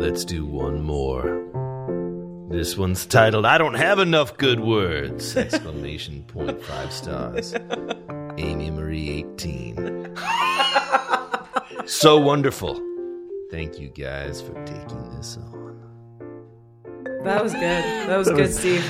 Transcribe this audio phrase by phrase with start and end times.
[0.00, 1.46] let's do one more.
[2.48, 5.36] This one's titled I Don't Have Enough Good Words!
[5.36, 7.54] Exclamation point five stars.
[8.38, 10.16] Amy Marie 18.
[11.86, 12.80] so wonderful.
[13.50, 15.60] Thank you guys for taking this on.
[17.24, 17.60] That was good.
[17.62, 18.82] That was good, Steve.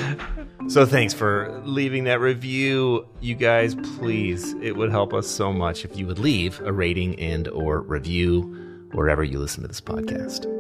[0.69, 3.75] So thanks for leaving that review, you guys.
[3.97, 7.81] Please, it would help us so much if you would leave a rating and or
[7.81, 10.60] review wherever you listen to this podcast.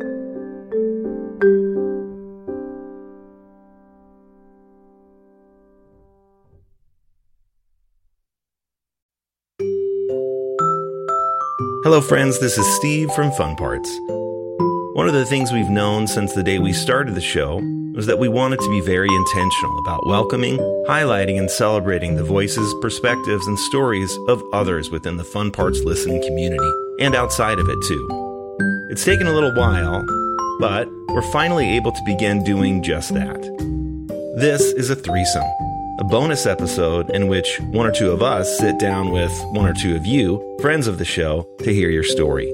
[11.91, 12.39] Hello, friends.
[12.39, 13.91] This is Steve from Fun Parts.
[14.95, 17.57] One of the things we've known since the day we started the show
[17.97, 22.73] was that we wanted to be very intentional about welcoming, highlighting, and celebrating the voices,
[22.81, 27.79] perspectives, and stories of others within the Fun Parts listening community and outside of it,
[27.89, 28.87] too.
[28.89, 30.05] It's taken a little while,
[30.61, 33.43] but we're finally able to begin doing just that.
[34.37, 35.51] This is a threesome
[36.01, 39.75] a bonus episode in which one or two of us sit down with one or
[39.75, 42.51] two of you, friends of the show, to hear your story.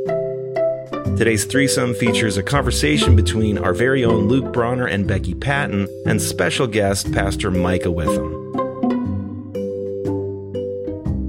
[1.17, 6.21] Today's threesome features a conversation between our very own Luke Bronner and Becky Patton and
[6.21, 8.35] special guest Pastor Micah Witham.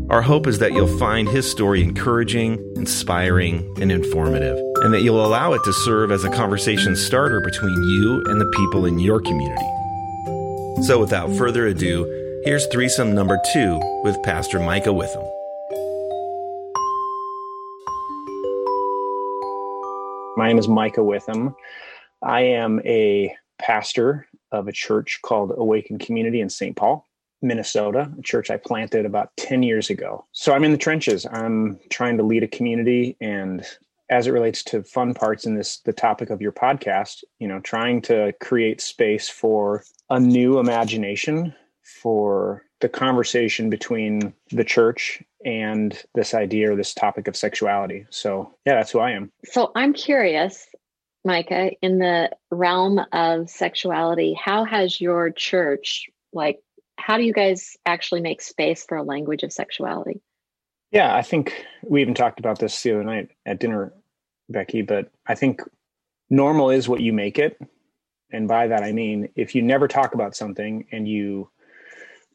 [0.10, 5.24] Our hope is that you'll find his story encouraging, inspiring, and informative, and that you'll
[5.24, 9.22] allow it to serve as a conversation starter between you and the people in your
[9.22, 9.87] community.
[10.88, 12.06] So, without further ado,
[12.46, 15.22] here's threesome number two with Pastor Micah Witham.
[20.38, 21.54] My name is Micah Witham.
[22.22, 26.74] I am a pastor of a church called Awaken Community in St.
[26.74, 27.06] Paul,
[27.42, 30.26] Minnesota, a church I planted about 10 years ago.
[30.32, 31.26] So I'm in the trenches.
[31.30, 33.66] I'm trying to lead a community and
[34.10, 37.60] as it relates to fun parts in this the topic of your podcast you know
[37.60, 46.04] trying to create space for a new imagination for the conversation between the church and
[46.14, 48.06] this idea or this topic of sexuality.
[48.10, 49.32] So yeah that's who i am.
[49.46, 50.68] So i'm curious
[51.26, 56.60] micah in the realm of sexuality how has your church like
[56.98, 60.22] how do you guys actually make space for a language of sexuality
[60.92, 63.94] yeah, I think we even talked about this the other night at dinner,
[64.50, 65.62] Becky, but I think
[66.30, 67.60] normal is what you make it.
[68.32, 71.50] And by that I mean if you never talk about something and you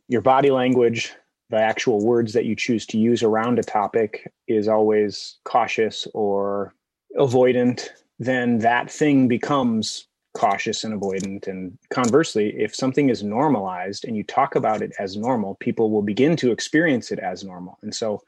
[0.08, 1.12] your body language,
[1.50, 6.74] the actual words that you choose to use around a topic is always cautious or
[7.18, 11.46] avoidant, then that thing becomes cautious and avoidant.
[11.46, 16.02] And conversely, if something is normalized and you talk about it as normal, people will
[16.02, 17.78] begin to experience it as normal.
[17.82, 18.22] And so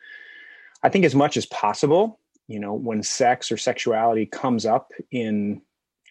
[0.82, 5.62] I think as much as possible, you know, when sex or sexuality comes up in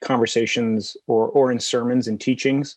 [0.04, 2.76] conversations or or in sermons and teachings,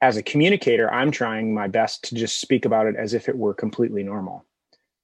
[0.00, 3.36] as a communicator, I'm trying my best to just speak about it as if it
[3.36, 4.44] were completely normal.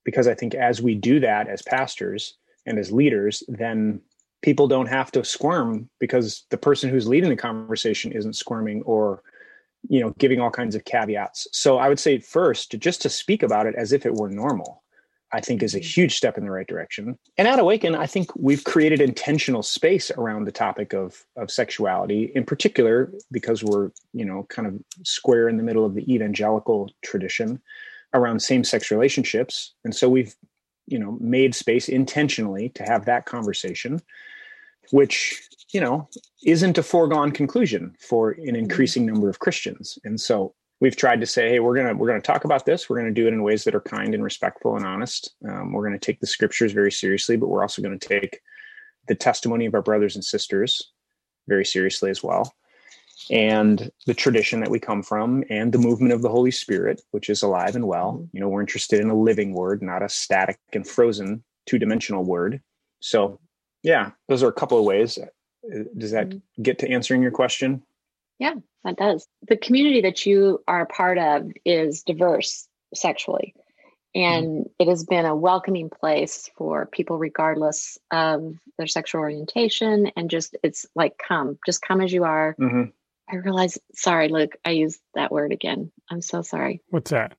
[0.05, 2.35] Because I think as we do that as pastors
[2.67, 4.01] and as leaders, then
[4.45, 9.23] people don't have to squirm because the person who's leading the conversation isn't squirming or
[9.89, 11.49] you know giving all kinds of caveats.
[11.53, 14.83] So i would say first just to speak about it as if it were normal
[15.33, 16.01] i think is a mm-hmm.
[16.01, 17.19] huge step in the right direction.
[17.39, 22.31] And at awaken i think we've created intentional space around the topic of of sexuality
[22.35, 26.91] in particular because we're you know kind of square in the middle of the evangelical
[27.03, 27.63] tradition
[28.13, 29.73] around same-sex relationships.
[29.85, 30.35] And so we've
[30.87, 34.03] you know made space intentionally to have that conversation
[34.91, 36.09] which you know
[36.45, 38.57] isn't a foregone conclusion for an mm-hmm.
[38.57, 39.99] increasing number of christians.
[40.05, 42.89] And so we've tried to say hey we're gonna we're gonna talk about this.
[42.89, 45.35] We're gonna do it in ways that are kind and respectful and honest.
[45.49, 48.41] Um, we're gonna take the scriptures very seriously but we're also gonna take
[49.09, 50.91] the testimony of our brothers and sisters
[51.49, 52.55] very seriously as well.
[53.31, 57.31] And the tradition that we come from and the movement of the holy spirit which
[57.31, 58.13] is alive and well.
[58.13, 58.25] Mm-hmm.
[58.33, 62.61] you know we're interested in a living word not a static and frozen two-dimensional word.
[63.01, 63.41] So
[63.85, 64.11] yeah.
[64.29, 65.19] Those are a couple of ways.
[65.19, 66.63] Uh, does that mm-hmm.
[66.63, 67.83] get to answering your question?
[68.41, 68.55] Yeah
[68.85, 69.27] that does.
[69.49, 73.55] The community that you are a part of is diverse sexually
[74.15, 74.63] and mm-hmm.
[74.79, 80.57] it has been a welcoming place for people regardless of their sexual orientation and just
[80.63, 82.55] it's like come just come as you are.
[82.61, 82.91] Mm-hmm.
[83.29, 85.91] i realize sorry luke i used that word again.
[86.11, 86.83] I'm so sorry.
[86.91, 87.37] What's that?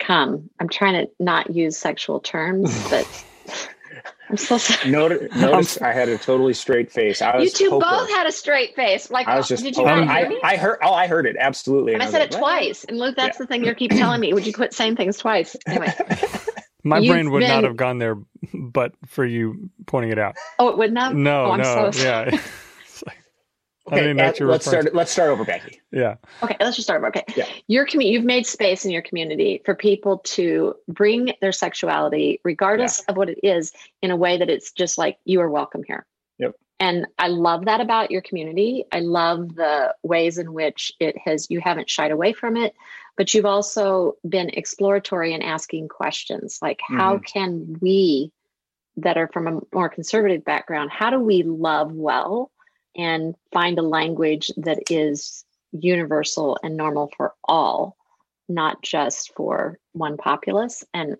[0.00, 0.50] Come.
[0.58, 3.06] I'm trying to not use sexual terms but
[4.32, 4.90] I'm so sorry.
[4.90, 7.20] Notice, notice I had a totally straight face.
[7.20, 7.88] I was you two hoping.
[7.88, 9.10] both had a straight face.
[9.10, 9.62] Like I was just.
[9.62, 10.40] Did you not hear me?
[10.42, 10.78] I, heard.
[10.82, 11.92] Oh, I heard it absolutely.
[11.92, 12.84] And, I, said like, it twice.
[12.84, 13.44] And Luke, that's yeah.
[13.44, 14.32] the thing you keep telling me.
[14.32, 15.54] Would you quit saying things twice?
[15.66, 15.94] Anyway.
[16.84, 17.48] My You've brain would been...
[17.48, 18.16] not have gone there,
[18.52, 20.36] but for you pointing it out.
[20.58, 21.14] Oh, it would not.
[21.14, 22.40] No, oh, no, so yeah.
[23.90, 24.94] Okay, let's start.
[24.94, 25.80] Let's start over, Becky.
[25.90, 26.14] Yeah.
[26.40, 27.08] Okay, let's just start over.
[27.08, 27.24] Okay.
[27.36, 27.46] Yeah.
[27.66, 33.00] Your community, you've made space in your community for people to bring their sexuality, regardless
[33.00, 33.10] yeah.
[33.10, 36.06] of what it is, in a way that it's just like you are welcome here.
[36.38, 36.54] Yep.
[36.78, 38.84] And I love that about your community.
[38.92, 41.48] I love the ways in which it has.
[41.50, 42.76] You haven't shied away from it,
[43.16, 46.98] but you've also been exploratory and asking questions like, mm-hmm.
[46.98, 48.30] how can we,
[48.96, 52.51] that are from a more conservative background, how do we love well?
[52.96, 57.96] And find a language that is universal and normal for all,
[58.48, 60.84] not just for one populace.
[60.92, 61.16] And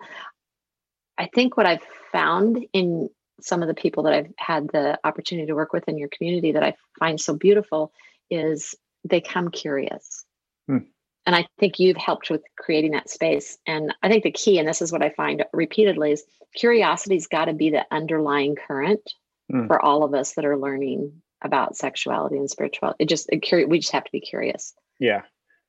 [1.19, 3.09] I think what I've found in
[3.41, 6.53] some of the people that I've had the opportunity to work with in your community
[6.53, 7.93] that I find so beautiful
[8.31, 8.75] is
[9.05, 10.25] they come curious.
[10.69, 10.79] Hmm.
[11.27, 13.59] And I think you've helped with creating that space.
[13.67, 16.25] And I think the key, and this is what I find repeatedly, is
[16.55, 19.03] curiosity's got to be the underlying current
[19.51, 19.67] hmm.
[19.67, 23.05] for all of us that are learning about sexuality and spirituality.
[23.05, 24.75] It just it, we just have to be curious.
[24.99, 25.23] Yeah.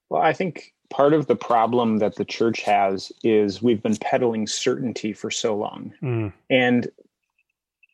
[0.10, 4.46] Well, I think part of the problem that the church has is we've been peddling
[4.48, 5.94] certainty for so long.
[6.02, 6.34] Mm.
[6.50, 6.88] And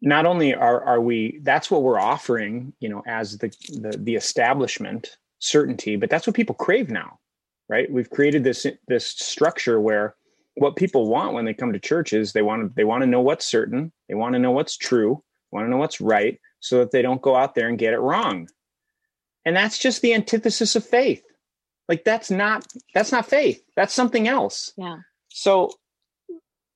[0.02, 4.16] not only are are we that's what we're offering, you know, as the, the the
[4.16, 7.20] establishment certainty, but that's what people crave now.
[7.68, 7.92] Right?
[7.92, 10.16] We've created this this structure where
[10.56, 13.08] what people want when they come to church is they want to they want to
[13.08, 16.80] know what's certain, they want to know what's true, want to know what's right, so
[16.80, 18.50] that they don't go out there and get it wrong.
[19.46, 21.24] And that's just the antithesis of faith.
[21.88, 23.64] Like that's not that's not faith.
[23.76, 24.74] That's something else.
[24.78, 24.98] Yeah.
[25.30, 25.72] So,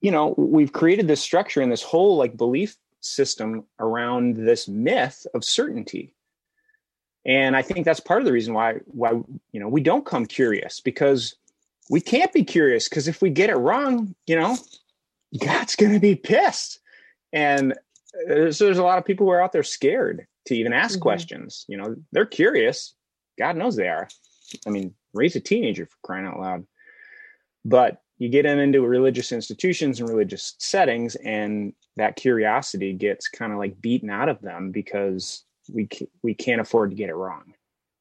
[0.01, 5.25] you know, we've created this structure and this whole like belief system around this myth
[5.33, 6.15] of certainty.
[7.25, 9.11] And I think that's part of the reason why why
[9.51, 11.35] you know we don't come curious because
[11.89, 14.57] we can't be curious because if we get it wrong, you know,
[15.39, 16.79] God's going to be pissed.
[17.31, 17.73] And
[18.27, 21.03] there's, there's a lot of people who are out there scared to even ask mm-hmm.
[21.03, 21.65] questions.
[21.67, 22.93] You know, they're curious.
[23.37, 24.07] God knows they are.
[24.67, 26.65] I mean, raise a teenager for crying out loud.
[27.65, 33.51] But you get them into religious institutions and religious settings, and that curiosity gets kind
[33.51, 35.87] of like beaten out of them because we
[36.21, 37.53] we can't afford to get it wrong.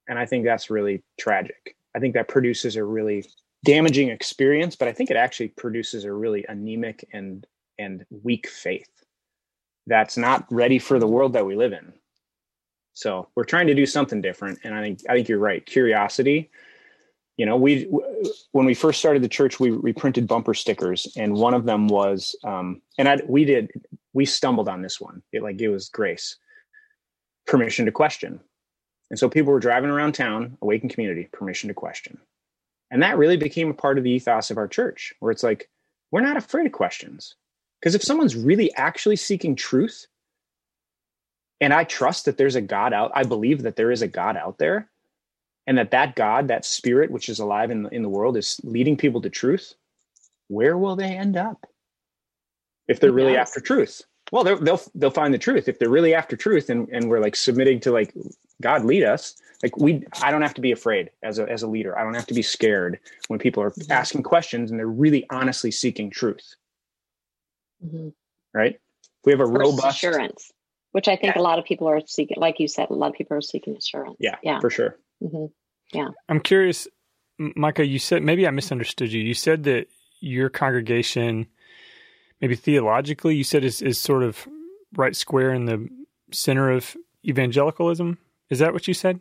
[0.09, 1.77] And I think that's really tragic.
[1.97, 3.25] I think that produces a really
[3.65, 7.47] damaging experience, but I think it actually produces a really anemic and
[7.79, 9.02] and weak faith
[9.87, 11.93] that's not ready for the world that we live in.
[12.95, 15.65] So we're trying to do something different, and I think I think you're right.
[15.65, 16.51] Curiosity.
[17.39, 17.89] You know, we
[18.53, 22.37] when we first started the church, we printed bumper stickers, and one of them was,
[22.45, 23.71] um, and I we did
[24.13, 25.23] we stumbled on this one.
[25.33, 26.37] It like it was grace,
[27.47, 28.41] permission to question,
[29.11, 32.19] and so people were driving around town, awaken community, permission to question,
[32.91, 35.71] and that really became a part of the ethos of our church, where it's like
[36.11, 37.37] we're not afraid of questions
[37.83, 40.07] because if someone's really actually seeking truth,
[41.61, 44.37] and I trust that there's a God out, I believe that there is a God
[44.37, 44.89] out there,
[45.67, 48.61] and that that God, that spirit which is alive in the, in the world, is
[48.63, 49.75] leading people to truth.
[50.47, 51.67] Where will they end up
[52.87, 54.03] if they're really after truth?
[54.31, 57.35] Well, they'll they'll find the truth if they're really after truth, and and we're like
[57.35, 58.15] submitting to like
[58.61, 59.35] God lead us.
[59.61, 61.99] Like we, I don't have to be afraid as a as a leader.
[61.99, 65.73] I don't have to be scared when people are asking questions and they're really honestly
[65.73, 66.55] seeking truth
[67.85, 68.09] mm-hmm.
[68.55, 68.79] right?
[69.25, 70.51] We have a First robust assurance,
[70.93, 71.41] which I think yeah.
[71.41, 72.37] a lot of people are seeking.
[72.39, 74.17] Like you said, a lot of people are seeking assurance.
[74.19, 74.97] Yeah, yeah, for sure.
[75.23, 75.47] Mm-hmm.
[75.93, 76.09] Yeah.
[76.29, 76.89] I'm curious,
[77.39, 77.87] Micah.
[77.87, 79.23] You said maybe I misunderstood you.
[79.23, 79.87] You said that
[80.21, 81.47] your congregation,
[82.41, 84.47] maybe theologically, you said is is sort of
[84.95, 85.89] right square in the
[86.33, 88.19] center of evangelicalism.
[88.51, 89.21] Is that what you said?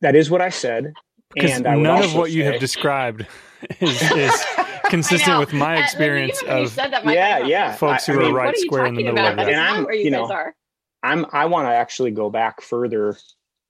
[0.00, 0.94] That is what I said.
[1.34, 2.36] Because and none of what say...
[2.36, 3.26] you have described
[3.80, 4.44] is, is
[4.90, 8.86] consistent with my experience of that, yeah, yeah, folks who I, are mean, right square
[8.86, 9.38] in the middle about?
[9.38, 9.52] of it.
[9.52, 10.54] And I'm, you, you know, are.
[11.02, 13.16] I'm I want to actually go back further,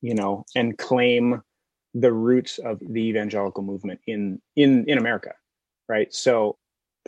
[0.00, 1.42] you know, and claim
[1.94, 5.32] the roots of the evangelical movement in in in America,
[5.88, 6.12] right?
[6.12, 6.56] So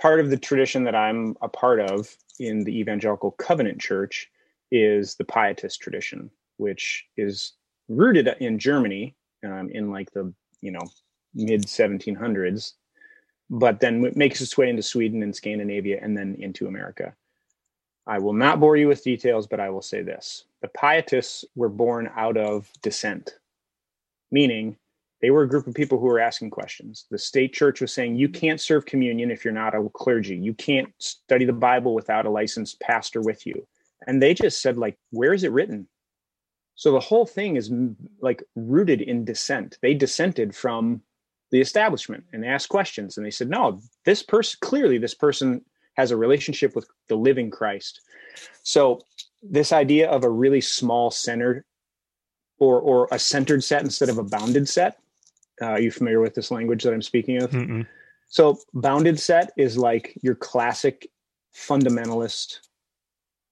[0.00, 4.28] part of the tradition that I'm a part of in the evangelical covenant church
[4.70, 7.52] is the pietist tradition, which is
[7.88, 10.82] rooted in Germany um, in like the you know
[11.34, 12.72] mid 1700s
[13.50, 17.14] but then it makes its way into Sweden and Scandinavia and then into America.
[18.06, 21.68] I will not bore you with details, but I will say this the Pietists were
[21.68, 23.38] born out of dissent,
[24.30, 24.76] meaning
[25.20, 27.06] they were a group of people who were asking questions.
[27.10, 30.36] The state church was saying, you can't serve communion if you're not a clergy.
[30.36, 33.66] You can't study the Bible without a licensed pastor with you.
[34.06, 35.88] And they just said, like, where is it written?
[36.76, 37.72] So the whole thing is
[38.20, 39.78] like rooted in dissent.
[39.82, 41.02] They dissented from
[41.50, 45.64] the establishment and asked questions and they said no this person clearly this person
[45.94, 48.00] has a relationship with the living christ
[48.62, 49.00] so
[49.42, 51.64] this idea of a really small centered
[52.58, 54.98] or or a centered set instead of a bounded set.
[55.60, 57.50] Uh, are you familiar with this language that I'm speaking of?
[57.50, 57.86] Mm-mm.
[58.28, 61.08] So bounded set is like your classic
[61.54, 62.58] fundamentalist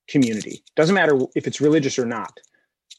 [0.07, 0.63] community.
[0.77, 2.39] Doesn't matter if it's religious or not.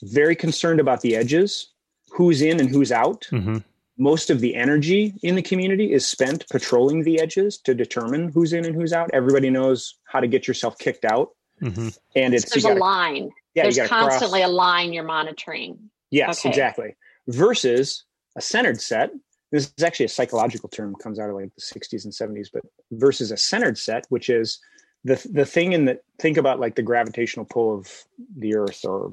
[0.03, 1.69] Very concerned about the edges,
[2.09, 3.27] who's in and who's out.
[3.31, 3.63] Mhm.
[3.97, 8.53] Most of the energy in the community is spent patrolling the edges to determine who's
[8.53, 9.09] in and who's out.
[9.13, 11.29] Everybody knows how to get yourself kicked out,
[11.61, 11.97] Mhm.
[12.15, 13.29] and it's There's you a gotta- line.
[13.55, 15.89] yeah, you There's cross- constantly a line you're monitoring.
[16.11, 16.49] Yes, Okay.
[16.49, 16.95] exactly.
[17.27, 19.11] Versus a centered set.
[19.51, 22.63] This is actually a psychological term, comes out of like the 60s and 70s, but
[22.91, 24.59] versus a centered set, which is
[25.03, 28.05] the the thing in the think about like the gravitational pull of
[28.37, 29.11] the earth or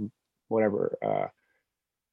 [0.48, 0.98] whatever.
[1.02, 1.28] Uh,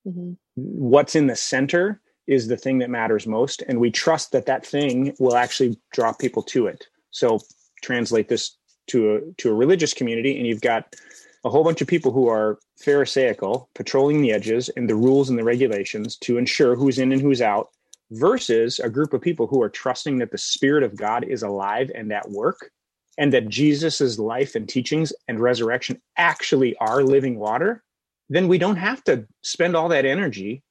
[0.10, 0.38] Mhm.
[0.56, 4.66] what's in the center is the thing that matters most, and we trust that that
[4.66, 6.86] thing will actually draw people to it.
[7.12, 7.40] So
[7.82, 10.96] translate this to a to a religious community, and you've got
[11.44, 15.38] a whole bunch of people who are pharisaical patrolling the edges and the rules and
[15.38, 17.70] the regulations to ensure who's in and who's out
[18.12, 21.90] versus a group of people who are trusting that the spirit of god is alive
[21.96, 22.72] and at work
[23.18, 27.84] and that jesus's life and teachings and resurrection actually are living water
[28.30, 30.62] then we don't have to spend all that energy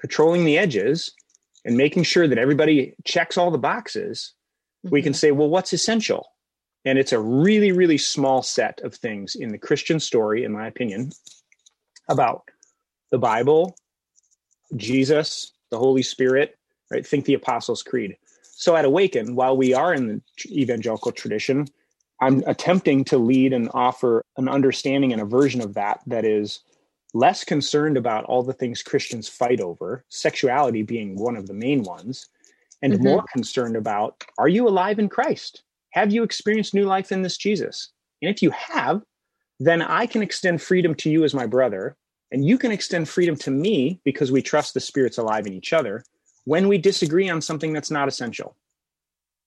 [0.00, 1.12] patrolling the edges
[1.64, 4.34] and making sure that everybody checks all the boxes
[4.82, 5.18] we can mm-hmm.
[5.18, 6.28] say well what's essential?
[6.84, 10.66] And it's a really really small set of things in the christian story in my
[10.66, 11.10] opinion
[12.08, 12.42] about
[13.10, 13.76] the bible
[14.76, 16.56] jesus the holy spirit
[16.90, 17.06] right?
[17.06, 18.16] Think the apostles creed.
[18.42, 21.66] So at awaken while we are in the evangelical tradition
[22.20, 26.60] i'm attempting to lead and offer an understanding and a version of that that is
[27.16, 31.82] less concerned about all the things christians fight over sexuality being one of the main
[31.82, 32.28] ones
[32.82, 33.02] and Mhm.
[33.02, 35.62] more concerned about are you alive in christ
[35.96, 37.90] have you experienced new life in this Jesus?
[38.20, 39.00] And if you have,
[39.58, 41.96] then I can extend freedom to you as my brother,
[42.30, 45.72] and you can extend freedom to me because we trust the Spirit's alive in each
[45.72, 46.04] other
[46.44, 48.56] when we disagree on something that's not essential.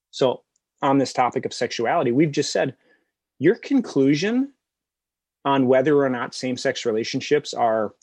[0.10, 0.42] So,
[0.82, 2.76] on this topic of sexuality, we've just said
[3.38, 4.54] your conclusion
[5.46, 7.94] on whether or not same sex relationships are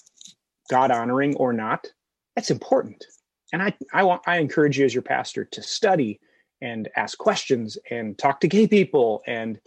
[0.70, 1.86] God honoring or not,
[2.34, 3.04] that's important.
[3.52, 6.20] And I, I, want, I encourage you as your pastor to study
[6.60, 9.22] and ask questions and talk to gay people.
[9.26, 9.60] And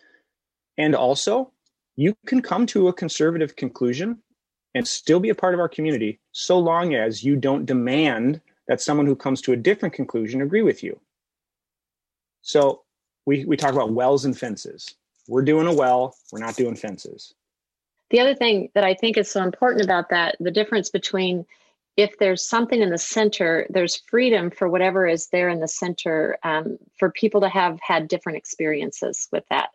[0.78, 1.52] and also
[1.96, 4.20] you can come to a conservative conclusion
[4.74, 8.82] and still be a part of our community so long as you don't demand that
[8.82, 11.00] someone who comes to a different conclusion agree with you.
[12.42, 12.84] So
[13.26, 14.96] we we talk about wells and fences.
[15.28, 17.34] We're doing a well we're not doing fences
[18.10, 21.46] The other thing that I think is so important about that, the difference between
[21.98, 26.38] if there's something in the center, there's freedom for whatever is there in the center
[26.44, 29.70] um, for people to have had different experiences with that.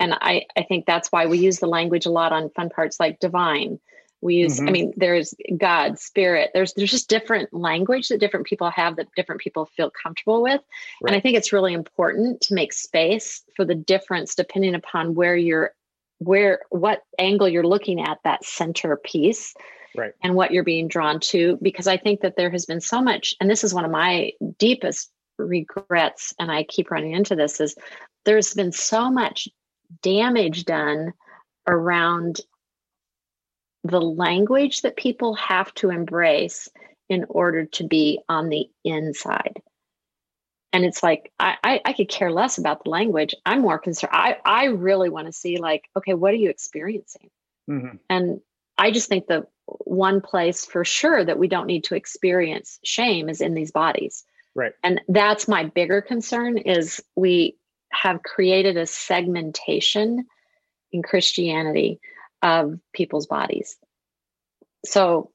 [0.00, 2.98] And I, I think that's why we use the language a lot on fun parts
[2.98, 3.78] like divine.
[4.20, 4.72] We use, I Mhm.
[4.72, 6.50] mean, there's God, spirit.
[6.52, 10.60] There's there's just different language that different people have that different people feel comfortable with.
[11.06, 15.36] And I think it's really important to make space for the difference depending upon where
[15.36, 15.72] you're
[16.18, 19.54] where what angle you're looking at that center piece
[19.96, 20.12] Right.
[20.22, 23.34] and what you're being drawn to because i think that there has been so much
[23.40, 27.74] and this is one of my deepest regrets and i keep running into this is
[28.24, 29.48] there's been so much
[30.02, 31.14] damage done
[31.66, 32.40] around
[33.84, 36.68] the language that people have to embrace
[37.08, 39.62] in order to be on the inside
[40.72, 44.12] and it's like I, I i could care less about the language i'm more concerned
[44.12, 47.30] i i really want to see like okay what are you experiencing
[47.68, 47.98] Mhm.
[48.08, 48.40] and
[48.76, 49.46] i just think the
[49.84, 54.24] one place for sure that we don't need to experience shame is in these bodies
[54.54, 54.72] Right.
[54.82, 57.56] and that's my bigger concern is we
[57.90, 60.26] have created a segmentation
[60.92, 62.00] in christianity
[62.42, 63.76] of people's bodies
[64.84, 65.30] so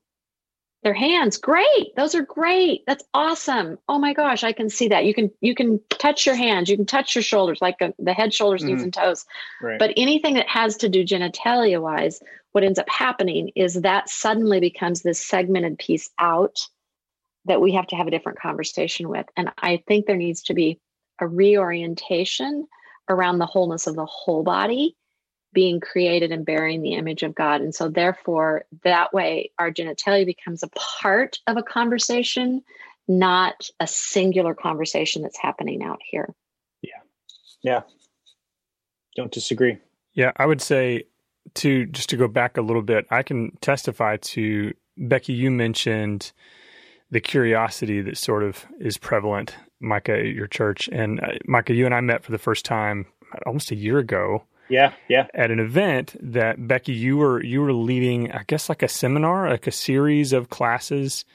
[0.83, 1.37] their hands.
[1.37, 1.95] Great.
[1.95, 2.83] Those are great.
[2.85, 3.77] That's awesome.
[3.89, 5.05] Oh my gosh i can see that.
[5.05, 6.69] You can you can touch your hands.
[6.69, 8.83] You can touch your shoulders like uh the head shoulders knees Mhm.
[8.83, 9.25] and toes.
[9.61, 9.79] Right.
[9.79, 12.21] But anything that has to do genitalia wise
[12.51, 16.59] what ends up happening is that suddenly becomes this segmented piece out
[17.45, 19.25] that we have to have a different conversation with.
[19.37, 20.79] And i think there needs to be
[21.19, 22.67] a reorientation
[23.09, 24.95] around the wholeness of the whole body
[25.53, 27.61] being created and bearing the image of God.
[27.61, 32.63] And so, therefore, that way our genitalia becomes a part of a conversation,
[33.07, 36.33] not a singular conversation that's happening out here.
[36.81, 36.99] yeah
[37.61, 37.81] Yeah.
[39.15, 39.77] don't disagree
[40.13, 41.03] Yeah, I would say
[41.55, 45.33] to just to go back a little bit, I can testify to Becky.
[45.33, 46.31] You mentioned
[47.11, 51.85] the curiosity that sort of is prevalent, Micah, at your church, and uh, Micah, you
[51.85, 53.05] and I met for the first time
[53.45, 55.27] almost a year ago Yeah, yeah.
[55.33, 59.49] at an event that Becky, you were you were leading, I guess, like a seminar,
[59.49, 61.25] like a series of classes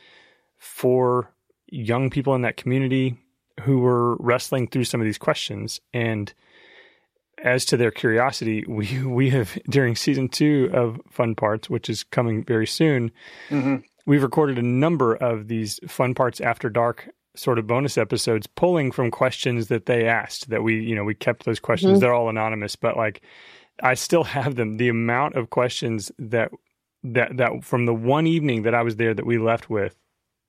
[0.56, 1.30] for
[1.66, 3.16] young people in that community
[3.61, 5.80] who were wrestling through some of these questions.
[5.92, 6.32] And
[7.42, 12.04] as to their curiosity, we we have during season two of Fun Parts, which is
[12.04, 13.11] coming very soon,
[13.49, 18.47] hmm we've recorded a number of these Fun Parts After Dark sort of bonus episodes
[18.47, 22.00] pulling from questions that they asked that we you know we kept those questions Mhm.
[22.00, 23.23] they're all anonymous but like
[23.83, 26.50] i still have them the amount of questions that
[27.04, 29.95] that that from the one evening that i was there that we left with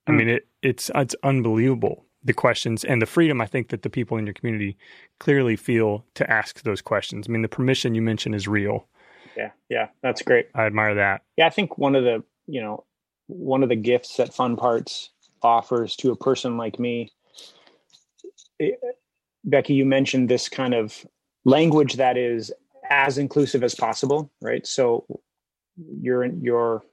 [0.07, 0.17] i Hmm.
[0.17, 4.17] mean it it's it's unbelievable the questions and the freedom i think that the people
[4.17, 4.75] in your community
[5.19, 8.87] clearly feel to ask those questions i mean the permission you mentioned is real
[9.37, 9.87] Yeah, yeah.
[10.01, 10.47] That's great.
[10.55, 12.83] i admire that Yeah, I think one of the you know
[13.27, 17.11] one of the gifts that Fun Parts offers to a person like me,
[18.59, 18.71] eh,
[19.43, 21.05] Becky, you mentioned this kind of
[21.45, 22.51] language that is
[22.89, 24.65] as inclusive as possible, right?
[24.65, 25.05] So
[26.01, 26.83] your your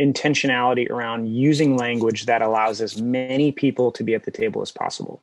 [0.00, 4.70] intentionality around using language that allows as many people to be at the table as
[4.70, 5.22] possible.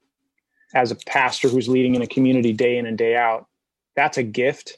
[0.74, 3.48] As a pastor who's leading in a community day in and day out,
[3.96, 4.78] that's a gift.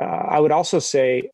[0.00, 1.30] Uh, I would also say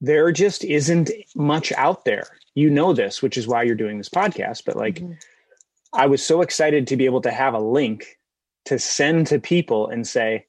[0.00, 2.26] there just isn't much out there.
[2.56, 4.64] You know this, which is why you're doing this podcast.
[4.64, 5.16] But like, Mhm.
[5.92, 8.18] I was so excited to be able to have a link
[8.64, 10.46] to send to people and say,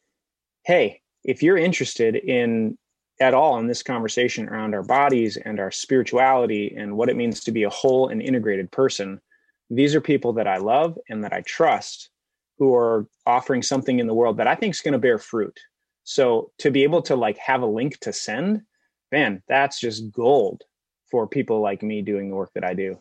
[0.65, 2.77] hey, if you're interested in
[3.19, 7.43] at all in this conversation around our bodies and our spirituality and what it means
[7.43, 9.21] to be a whole and integrated person,
[9.69, 12.09] these are people that I love and that I trust
[12.57, 15.59] who are offering something in the world that I think is going to bear fruit.
[16.03, 18.63] So to be able to like have a link to send,
[19.11, 20.63] man, that's just gold
[21.11, 22.97] for people like me doing the work that I do.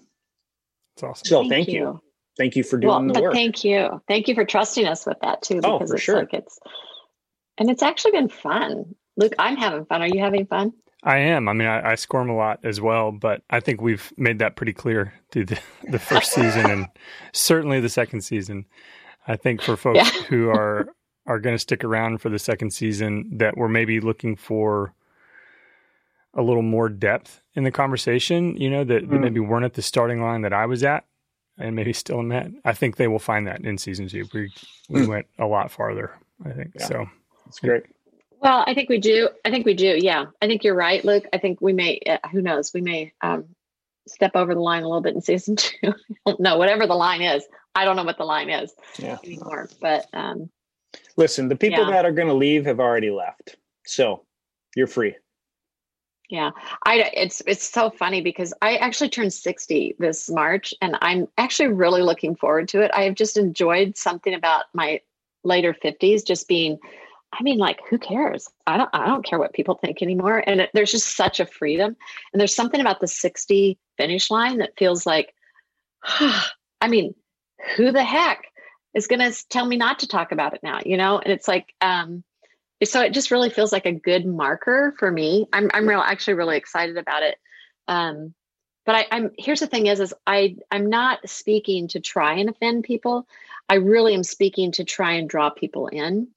[0.94, 2.00] it's awesome So thank, you.
[2.38, 3.32] Thank you for doing well, the but work.
[3.34, 4.00] thank you.
[4.08, 5.60] Thank you for trusting us with that too.
[5.64, 6.18] Oh, Because for it's sure.
[6.18, 6.58] like it's
[7.58, 8.94] and it's actually been fun.
[9.16, 10.02] Luke, I'm having fun.
[10.02, 10.72] Are you having fun?
[11.02, 11.48] I am.
[11.48, 14.56] I mean, I, I squirm a lot as well, but I think we've made that
[14.56, 15.58] pretty clear through the,
[15.90, 16.86] the first season and
[17.32, 18.66] certainly the second season.
[19.28, 20.22] I think for folks Yeah.
[20.24, 20.88] who are
[21.26, 24.94] are going to stick around for the second season, that we're maybe looking for
[26.36, 28.56] a little more depth in the conversation.
[28.56, 29.20] You know, that, that Mm.
[29.22, 31.04] maybe weren't at the starting line that I was at,
[31.58, 32.50] and maybe still am at.
[32.64, 34.24] I think they will find that in season two.
[34.32, 34.52] We
[34.88, 35.08] we Mm.
[35.08, 36.12] went a lot farther.
[36.44, 36.86] I think Yeah.
[36.86, 37.06] so.
[37.48, 37.84] It's great.
[38.40, 39.28] Well, I think we do.
[39.44, 39.96] I think we do.
[39.98, 41.24] Yeah, I think you're right, Luke.
[41.32, 41.98] I think we may.
[42.06, 42.72] Uh, who knows?
[42.74, 43.46] We may um,
[44.06, 45.94] step over the line a little bit in season two.
[46.38, 47.44] no, whatever the line is.
[47.74, 49.16] I don't know what the line is Yeah.
[49.24, 49.68] anymore.
[49.80, 50.50] But um,
[51.16, 51.90] Listen, the people Yeah.
[51.92, 53.56] that are going to leave have already left.
[53.86, 54.24] So
[54.76, 55.14] you're free.
[56.28, 56.50] Yeah,
[56.84, 57.10] I.
[57.14, 62.02] It's it's so funny because I actually turned sixty this March, and I'm actually really
[62.02, 62.90] looking forward to it.
[62.94, 65.00] I have just enjoyed something about my
[65.44, 66.78] later fifties, just being.
[67.32, 68.48] I mean, like, who cares?
[68.66, 68.90] I don't.
[68.92, 70.42] I don't care what people think anymore.
[70.46, 71.96] And it, there's just such a freedom.
[72.32, 75.34] And there's something about the 60 finish line that feels like,
[76.02, 77.14] I mean,
[77.76, 78.46] who the heck
[78.94, 80.80] is going to tell me not to talk about it now?
[80.86, 81.18] You know?
[81.18, 82.24] And it's like, um,
[82.84, 85.46] so it just really feels like a good marker for me.
[85.52, 87.38] I'm I'm real actually really excited about it.
[87.88, 88.34] Um,
[88.84, 92.50] but I, I'm here's the thing is is I I'm not speaking to try and
[92.50, 93.26] offend people.
[93.68, 96.28] I really am speaking to try and draw people in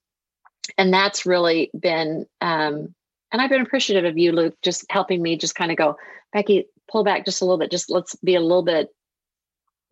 [0.77, 2.93] and that's really been um
[3.31, 5.97] and i've been appreciative of you luke just helping me just kind of go
[6.33, 8.89] becky pull back just a little bit just let's be a little bit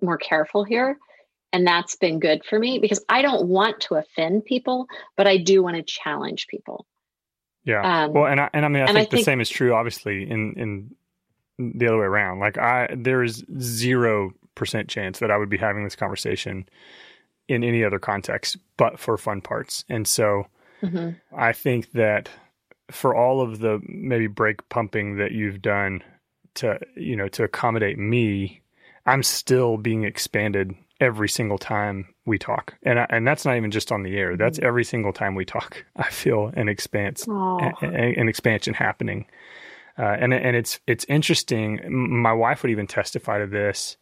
[0.01, 0.97] more careful here
[1.53, 5.38] and that's been good for me because i don't want to offend people but i
[5.38, 6.86] do want to challenge people
[7.63, 7.81] Yeah.
[8.05, 9.73] Um, well, and I, and I mean, I think I the think- same is true,
[9.73, 10.95] obviously, in in
[11.79, 12.39] the other way around.
[12.39, 16.65] Like I, there is zero percent chance that I would be having this conversation
[17.49, 19.83] in any other context, but for fun parts.
[19.89, 20.47] And so,
[20.81, 21.19] Mhm.
[21.36, 22.29] I think that
[22.89, 26.01] for all of the maybe brake pumping that you've done
[26.55, 28.62] to you know to accommodate me,
[29.05, 33.71] I'm still being expanded every single time we talk, and I, and that's not even
[33.71, 34.36] just on the air.
[34.38, 35.83] That's every single time we talk.
[35.95, 37.31] I feel an expanse, a-
[37.81, 39.25] a- an expansion happening,
[39.97, 41.79] uh, and and it's it's interesting.
[42.21, 43.97] My wife would even testify to this.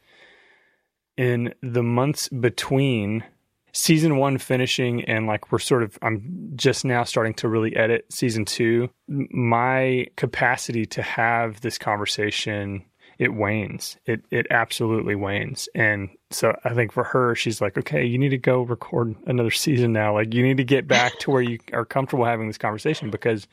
[1.18, 3.24] In the months between
[3.72, 8.06] season one finishing and like we're sort of i'm just now starting to really edit
[8.10, 12.86] season two my capacity to have this conversation
[13.18, 13.98] it wanes.
[14.06, 15.70] It it absolutely wanes.
[15.76, 19.52] And so i think for her she's like okay you need to go record another
[19.66, 20.14] season now.
[20.14, 23.48] Like you need to get back to where you are comfortable having this conversation because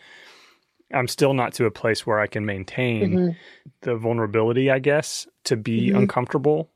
[0.92, 3.36] i'm still not to a place where i can maintain Mhm.
[3.82, 5.98] the vulnerability i guess to be Mhm.
[5.98, 6.68] uncomfortable.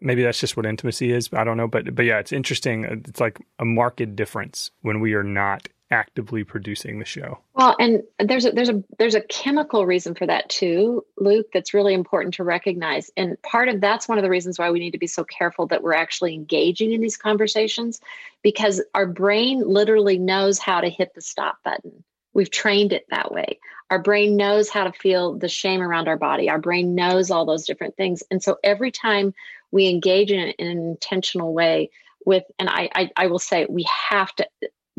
[0.00, 1.66] Maybe that's just what intimacy is i don't know.
[1.68, 2.84] But but yeah it's interesting.
[2.84, 7.38] It's like a marked difference when we are not actively producing the show.
[7.54, 11.74] Well, and there's a there's a there's a chemical reason for that too, Luke, that's
[11.74, 13.10] really important to recognize.
[13.16, 15.66] And part of that's one of the reasons why we need to be so careful
[15.66, 18.00] that we're actually engaging in these conversations
[18.42, 22.04] because our brain literally knows how to hit the stop button.
[22.32, 23.58] We've trained it that way.
[23.90, 26.48] Our brain knows how to feel the shame around our body.
[26.48, 28.22] Our brain knows all those different things.
[28.30, 29.34] And so every time
[29.72, 31.90] we engage in, in an intentional way
[32.24, 34.48] with, and I, I, I will say we have to,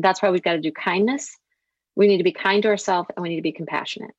[0.02, 1.36] that's why we've got to do kindness.
[1.96, 4.14] We need to be kind to ourselves and we need to be compassionate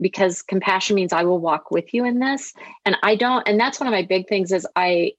[0.00, 2.52] because compassion means I will walk with you in this.
[2.84, 5.12] And I don't, and that's one of my big things is I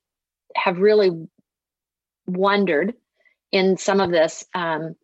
[0.56, 1.28] have really
[2.28, 2.94] wondered
[3.52, 4.96] in some of this, um,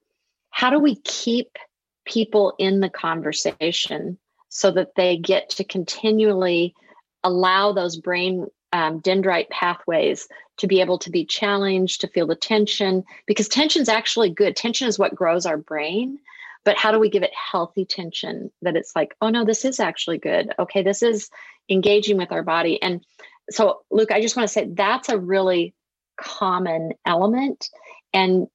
[0.49, 1.57] how do we keep
[2.05, 4.17] people in the conversation
[4.49, 6.75] so that they get to continually
[7.23, 10.27] allow those brain um, dendrite pathways
[10.62, 14.56] to be able to be challenged, to feel the tension, because tension is actually good.
[14.56, 16.19] Tension is what grows our brain.
[16.63, 19.80] But how do we give it healthy tension that it's like, oh no, this is
[19.80, 20.54] actually good.
[20.60, 21.32] Okay, this is
[21.67, 22.80] engaging with our body.
[22.80, 23.04] And
[23.50, 25.74] so, Luke, I just want to say that's a really
[26.15, 27.69] common element.
[28.13, 28.45] And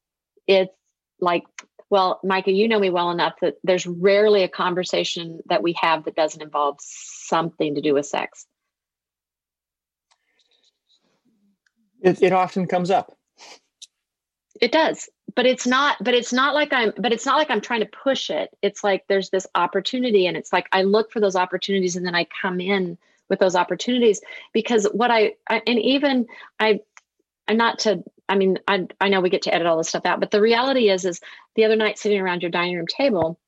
[0.47, 0.73] it's
[1.21, 1.43] like,
[1.91, 6.05] well, Micah, you know me well enough that there's rarely a conversation that we have
[6.05, 8.47] that doesn't involve something to do with sex.
[12.01, 13.17] It, it often comes up.
[14.61, 15.97] It does, but it's not.
[16.03, 16.93] But it's not like I'm.
[16.97, 18.51] But it's not like I'm trying to push it.
[18.63, 22.15] It's like there's this opportunity, and it's like I look for those opportunities, and then
[22.15, 22.97] I come in
[23.29, 24.21] with those opportunities
[24.53, 26.27] because what I, I and even
[26.59, 26.81] I,
[27.49, 28.03] I'm not to.
[28.29, 30.41] I mean, I I know we get to edit all this stuff out, but the
[30.41, 31.21] reality is, is
[31.55, 33.39] the other night sitting around your dining room table,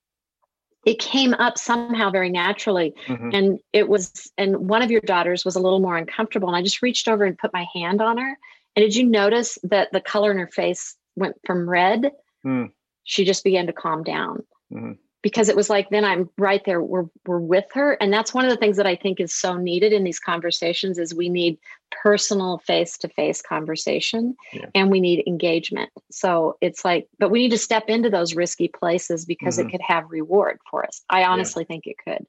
[0.84, 2.94] it came up somehow very naturally.
[3.06, 3.30] Mm-hmm.
[3.32, 6.62] and it was and one of your daughters was a little more uncomfortable and i
[6.62, 8.38] just reached over and put my hand on her.
[8.76, 12.12] And did you notice that the color in her face went from red?
[12.46, 12.70] Mm.
[13.02, 14.44] she just began to calm down.
[14.72, 14.92] Mm-hmm.
[15.22, 17.92] Because it was like then i'm right there we're, we're with her.
[18.00, 20.98] And that's one of the things that i think is so needed in these conversations
[20.98, 21.58] is we need
[21.90, 24.66] personal face-to-face conversation yeah.
[24.74, 28.68] and we need engagement so it's like but we need to step into those risky
[28.68, 29.68] places because mm-hmm.
[29.68, 31.74] it could have reward for us i honestly yeah.
[31.74, 32.26] think it could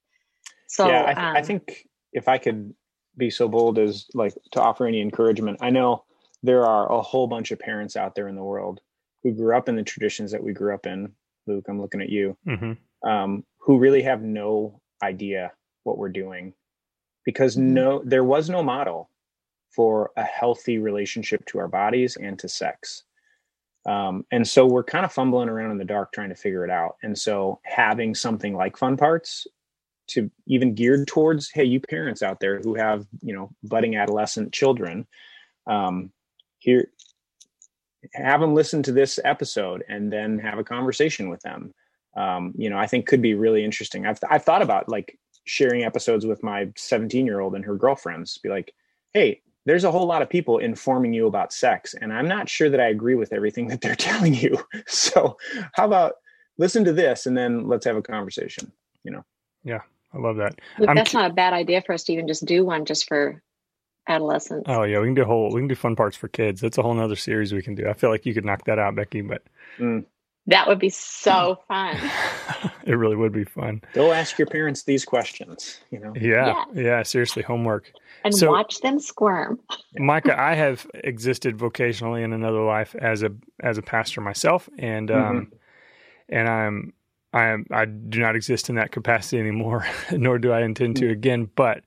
[0.67, 2.73] so yeah I, th- um, I think if i could
[3.17, 6.03] be so bold as like to offer any encouragement i know
[6.41, 8.79] there are a whole bunch of parents out there in the world
[9.23, 11.11] who grew up in the traditions that we grew up in
[11.49, 13.09] Luke, I'm looking at you, mm-hmm.
[13.09, 15.51] um, who really have no idea
[15.83, 16.53] what we're doing
[17.25, 17.73] because mm-hmm.
[17.73, 19.09] no, there was no model
[19.69, 23.03] for a healthy relationship to our bodies and to sex.
[23.85, 26.69] Um, and so we're kind of fumbling around in the dark trying to figure it
[26.69, 26.97] out.
[27.01, 29.47] And so having something like Fun Parts
[30.09, 34.51] to even geared towards, hey, you parents out there who have, you know, budding adolescent
[34.51, 35.07] children,
[35.67, 36.11] um,
[36.57, 36.89] here
[38.13, 41.73] have them listen to this episode and then have a conversation with them.
[42.15, 44.05] Um, you know, I think could be really interesting.
[44.05, 48.37] I've I've thought about like sharing episodes with my 17 year old and her girlfriends.
[48.39, 48.73] Be like,
[49.13, 52.71] hey, there's a whole lot of people informing you about sex, and I'm not sure
[52.71, 54.57] that I agree with everything that they're telling you.
[54.87, 55.37] So,
[55.73, 56.15] how about
[56.57, 58.71] listen to this and then let's have a conversation?
[59.03, 59.25] You know?
[59.63, 60.59] Yeah, I love that.
[60.79, 63.43] Look, that's not a bad idea for us to even just do one just for
[64.07, 64.65] adolescents.
[64.67, 66.61] Oh yeah, we can do whole we can do fun parts for kids.
[66.61, 67.87] That's a whole nother series we can do.
[67.87, 69.43] I feel like you could knock that out, Becky, but
[69.77, 70.03] mm.
[70.47, 71.95] that would be so fun.
[72.89, 73.81] It really would be fun.
[73.93, 76.11] Go ask your parents these questions, you know.
[76.19, 76.65] Yeah.
[76.73, 77.91] Yeah, yeah seriously, homework.
[78.23, 79.59] And so, watch them squirm.
[79.95, 85.11] Micah, I have existed vocationally in another life as a as a pastor myself and
[85.11, 85.55] um mm-hmm.
[86.29, 86.93] and I'm
[87.31, 91.05] I am I do not exist in that capacity anymore, nor do I intend to
[91.05, 91.11] hmm.
[91.11, 91.49] again.
[91.55, 91.83] But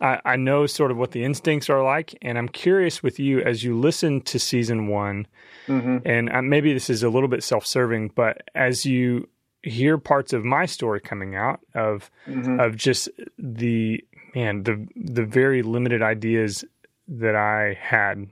[0.00, 3.40] I, I, know sort of what the instincts are like, and I'm curious with you
[3.40, 5.26] as you listen to season one,
[5.66, 5.98] mm-hmm.
[6.06, 9.28] and uh, maybe this is a little bit self-serving, but as you
[9.66, 12.60] hear parts of my story coming out of mm-hmm.
[12.60, 14.02] of just the
[14.34, 16.64] man the the very limited ideas
[17.08, 18.28] that I had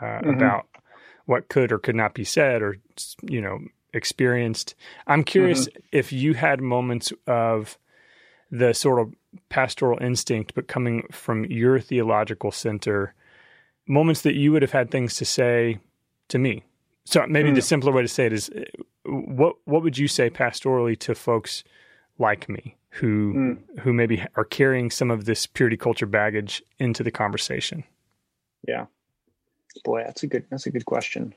[0.00, 0.30] uh, mm-hmm.
[0.30, 0.66] about
[1.26, 2.78] what could or could not be said, or
[3.22, 3.60] you know
[3.92, 4.74] experienced.
[5.06, 5.80] I'm curious mm-hmm.
[5.92, 7.78] if you had moments of
[8.50, 9.14] the sort of
[9.48, 13.14] pastoral instinct, but coming from your theological center,
[13.86, 15.78] moments that you would have had things to say
[16.28, 16.64] to me.
[17.04, 17.54] So maybe mm.
[17.54, 18.50] the simpler way to say it is,
[19.04, 21.64] what what would you say pastorally to folks
[22.18, 23.80] like me who mm.
[23.80, 27.84] who maybe are carrying some of this purity culture baggage into the conversation?
[28.66, 28.86] Yeah,
[29.84, 31.34] boy, that's a good that's a good question.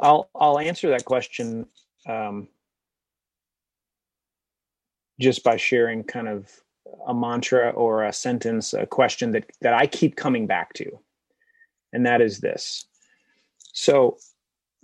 [0.00, 1.66] I'll I'll answer that question
[2.06, 2.48] um,
[5.20, 6.50] just by sharing kind of
[7.06, 10.98] a mantra or a sentence, a question that that I keep coming back to,
[11.92, 12.86] and that is this.
[13.72, 14.18] So,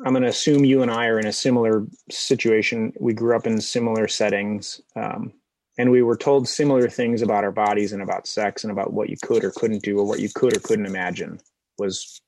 [0.05, 2.93] I'm going to assume you and I are in a similar situation.
[3.01, 5.33] We grew up in similar settings, um,
[5.79, 9.09] and we were told similar things about our bodies and about sex and about what
[9.09, 11.41] you could or couldn't do or what you could or couldn't imagine
[11.79, 12.21] was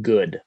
[0.00, 0.40] good.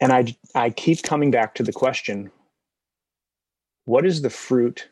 [0.00, 2.30] And I I keep coming back to the question:
[3.86, 4.88] What is the fruit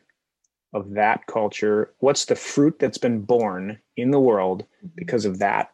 [0.73, 1.93] of that culture?
[1.99, 4.65] What's the fruit that's been born in the world
[4.95, 5.69] because of that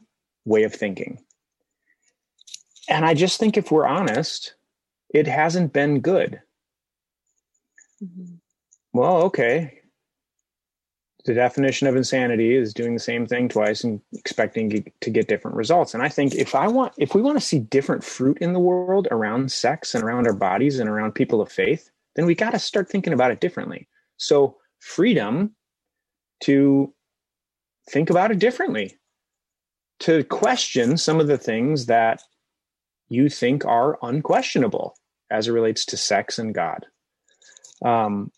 [0.46, 1.24] way of thinking?
[2.90, 4.56] And I just think if we're honest,
[5.14, 6.42] it hasn't been good.
[8.04, 8.36] Mm-hmm.
[8.94, 9.82] Well, okay.
[11.26, 15.58] The definition of insanity is doing the same thing twice and expecting to get different
[15.58, 15.94] results.
[15.94, 18.60] And I think if I want, if we want to see different fruit in the
[18.60, 22.52] world around sex and around our bodies and around people of faith, then we got
[22.52, 23.88] to start thinking about it differently.
[24.18, 25.56] So, freedom
[26.44, 26.94] to
[27.90, 28.98] think about it differently,
[30.00, 32.24] to question some of the things that
[33.10, 34.96] you think are unquestionable
[35.30, 36.86] as it relates to sex and God.
[37.84, 38.32] Um,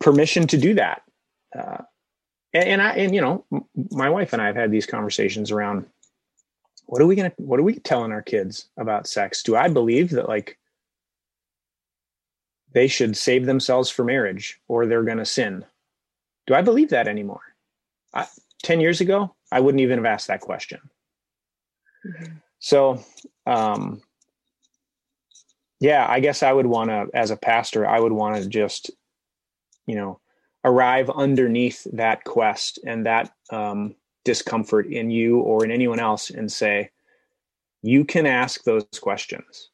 [0.00, 1.02] permission to do that.
[1.56, 1.82] Uh,
[2.52, 3.44] and, and, I, and you know,
[3.90, 5.86] my wife and I have had these conversations around
[6.86, 9.42] what are we gonna, what are we telling our kids about sex?
[9.42, 10.58] Do I believe that like
[12.72, 15.64] they should save themselves for marriage or they're gonna sin?
[16.46, 17.40] Do I believe that anymore?
[18.12, 18.26] I,
[18.64, 20.80] Ten years ago, I wouldn't even have asked that question.
[22.06, 22.32] Mm-hmm.
[22.64, 23.04] So,
[23.46, 24.00] um,
[25.80, 28.90] yeah, I guess I would want to, as a pastor, I would want to just,
[29.86, 30.18] you know,
[30.64, 36.50] arrive underneath that quest and that um, discomfort in you or in anyone else and
[36.50, 36.88] say,
[37.82, 39.68] you can ask those questions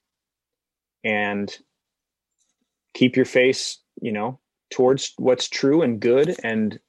[1.05, 1.59] and
[2.95, 6.81] keep your face, you know, towards what's true and good and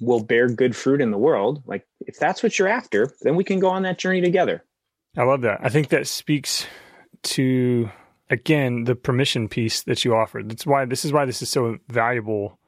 [0.00, 1.62] will bear good fruit in the world.
[1.64, 4.66] Like, if that's what you're after, then we can go on that journey together.
[5.16, 5.60] I love that.
[5.62, 6.66] I think that speaks
[7.22, 7.90] to
[8.30, 10.50] again the permission piece that you offered.
[10.50, 12.58] That's why this is why this is so valuable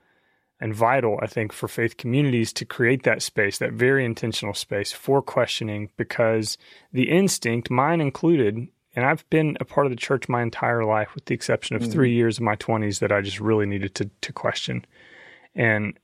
[0.60, 4.92] and vital, I think, for faith communities to create that space, that very intentional space
[4.92, 6.56] for questioning, because
[6.92, 11.16] the instinct, mine included, and I've been a part of the church my entire life,
[11.16, 11.90] with the exception of mm-hmm.
[11.90, 14.84] three years of my 20s that I just really needed to, to question.
[15.52, 15.98] And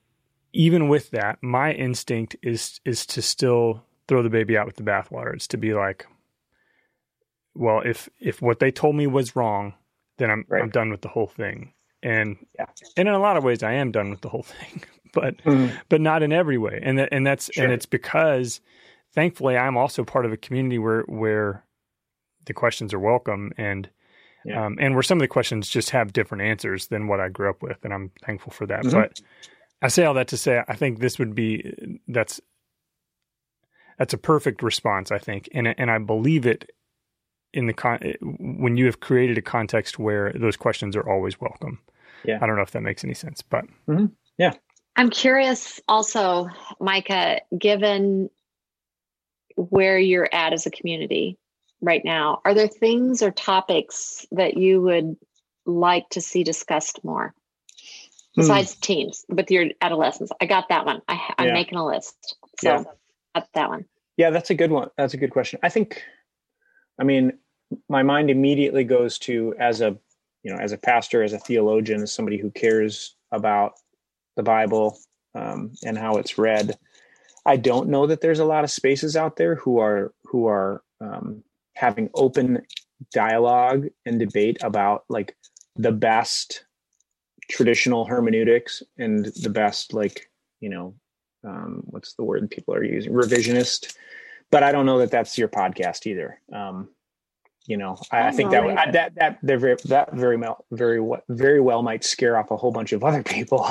[0.53, 4.83] even with that, my instinct is is to still throw the baby out with the
[4.83, 5.35] bathwater.
[5.35, 6.05] It's to be like,
[7.59, 9.75] well, if if what they told me was wrong,
[10.19, 10.63] then I'm right.
[10.63, 11.75] I'm done with the whole thing.
[12.03, 12.67] And yeah.
[12.97, 15.77] and in a lot of ways, I am done with the whole thing, but mm-hmm.
[15.89, 16.81] but not in every way.
[16.83, 17.65] And that, and that's sure.
[17.65, 18.61] and it's because,
[19.15, 21.65] thankfully, I'm also part of a community where where
[22.47, 23.91] the questions are welcome and.
[24.45, 24.65] Yeah.
[24.65, 27.51] Um, and where some of the questions just have different answers than what I grew
[27.51, 28.85] up with, and I'm thankful for that.
[28.85, 28.99] Mm-hmm.
[28.99, 29.21] But
[29.83, 32.41] I say all that to say I think this would be that's
[33.99, 35.11] that's a perfect response.
[35.11, 36.71] I think, and and I believe it
[37.59, 41.81] in the con- when you have created a context where those questions are always welcome.
[42.25, 42.39] Yeah.
[42.41, 44.07] I don't know if that makes any sense, but mm-hmm.
[44.39, 44.53] yeah.
[44.95, 46.49] I'm curious also,
[46.81, 48.31] Micah, given
[49.57, 51.37] where you're at as a community
[51.81, 55.17] right now, are there things or topics that you would
[55.67, 57.35] like to see discussed more?
[58.37, 58.81] Besides mm.
[58.83, 61.03] teens, with your adolescents, I got that one.
[61.09, 61.53] I, am yeah.
[61.55, 62.85] making a list, so
[63.35, 63.43] yeah.
[63.55, 63.85] that one.
[64.17, 64.91] Yeah, that's a good one.
[64.97, 65.59] That's a good question.
[65.61, 66.05] I think
[66.99, 67.39] I mean,
[67.89, 69.97] my mind immediately goes to as a
[70.43, 73.75] you know as a pastor, as a theologian, as somebody who cares about
[74.37, 74.99] the Bible
[75.35, 76.77] um, and how it's read.
[77.45, 80.83] I don't know that there's a lot of spaces out there who are who are
[81.01, 81.43] um,
[81.75, 82.63] having open
[83.13, 85.37] dialogue and debate about like
[85.77, 86.65] the best
[87.51, 90.95] traditional hermeneutics and the best like you know
[91.45, 93.95] um, what's the word people are using revisionist
[94.51, 96.41] but I don't know that that's your podcast either.
[96.53, 96.89] Um,
[97.67, 101.61] you know, I, I think that, I, that that very, that very well very very
[101.61, 103.67] well might scare off a whole bunch of other people.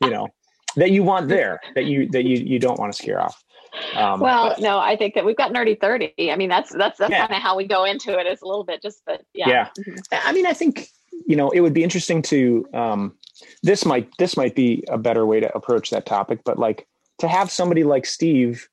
[0.00, 0.28] you know,
[0.76, 3.42] that you want there that you that you you don't want to scare off.
[3.94, 6.12] Um, well, but, no, I think that we've got nerdy thirty.
[6.30, 7.26] I mean, that's that's that's yeah.
[7.26, 8.26] kind of how we go into it.
[8.26, 9.48] Is a little bit just, but yeah.
[9.48, 10.28] Yeah, mm-hmm.
[10.28, 10.88] I mean, I think
[11.26, 12.66] you know it would be interesting to.
[12.74, 13.16] Um,
[13.62, 16.86] this might this might be a better way to approach that topic, but like
[17.18, 18.68] to have somebody like Steve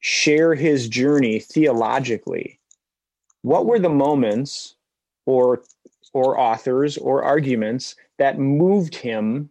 [0.00, 2.60] share his journey theologically
[3.42, 4.76] what were the moments
[5.26, 5.62] or
[6.14, 9.50] or authors or arguments that moved him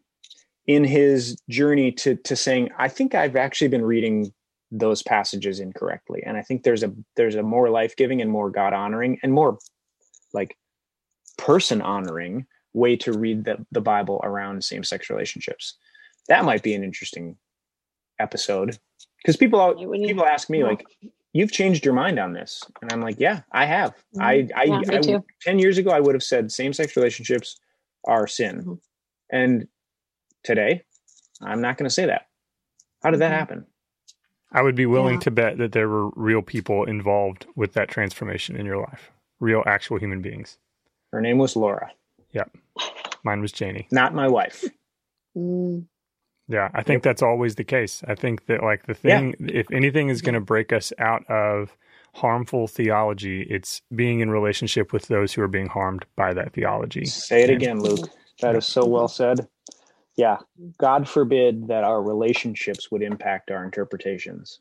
[0.68, 4.32] in his journey to to saying i think i've actually been reading
[4.72, 8.74] those passages incorrectly and i think there's a there's a more life-giving and more god
[8.74, 9.58] honoring and more
[10.34, 10.56] like
[11.38, 15.76] person honoring way to read the, the bible around same-sex relationships.
[16.28, 17.36] That might be an interesting
[18.20, 18.78] episode
[19.18, 19.74] because people
[20.06, 20.86] people ask me like
[21.34, 22.64] you've changed your mind on this.
[22.82, 23.94] And I'm like, yeah, I have.
[24.16, 24.22] Mhm.
[24.22, 27.60] I, I, Yeah, I- 10 years ago, I would have said same sex relationships
[28.06, 28.64] are sin.
[28.64, 28.80] Mhm.
[29.32, 29.68] And
[30.44, 30.84] today,
[31.42, 32.28] I'm not going to say that.
[33.04, 33.38] How did that Mhm.
[33.38, 33.66] happen?
[34.52, 35.20] I would be willing Yeah.
[35.22, 39.64] to bet that there were real people involved with that transformation in your life, real,
[39.66, 40.58] actual human beings.
[41.14, 41.92] Her name was Laura,
[42.32, 42.52] yep
[43.24, 43.88] Mine was Janie.
[43.92, 44.66] not my wife.
[45.38, 45.86] Mm,
[46.52, 48.04] Yeah, I think that's always the case.
[48.08, 49.20] I think that like the Yeah.
[49.20, 51.78] thing, if anything is going to break us out of
[52.14, 57.06] harmful theology, it's being in relationship with those who are being harmed by that theology.
[57.06, 58.10] Say it And- again, Luke.
[58.42, 59.48] That is so well said.
[60.18, 60.38] Yeah.
[60.78, 64.60] God forbid that our relationships would impact our interpretations.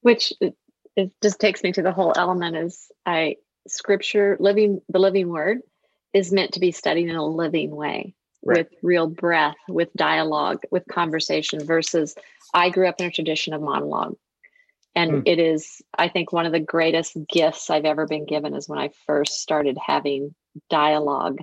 [0.00, 0.56] which it,
[0.96, 3.36] it just takes me to the whole element is I
[3.68, 5.58] scripture living the living word
[6.12, 8.12] is meant to be studied in a living way
[8.44, 8.58] Right.
[8.70, 12.16] with real breath, with dialogue, with conversation versus
[12.52, 14.16] I grew up in a tradition of monologue.
[14.96, 15.20] And Hmm.
[15.26, 18.78] it is, I think, one of the greatest gifts I've ever been given is when
[18.80, 20.34] I first started having
[20.68, 21.38] dialogue,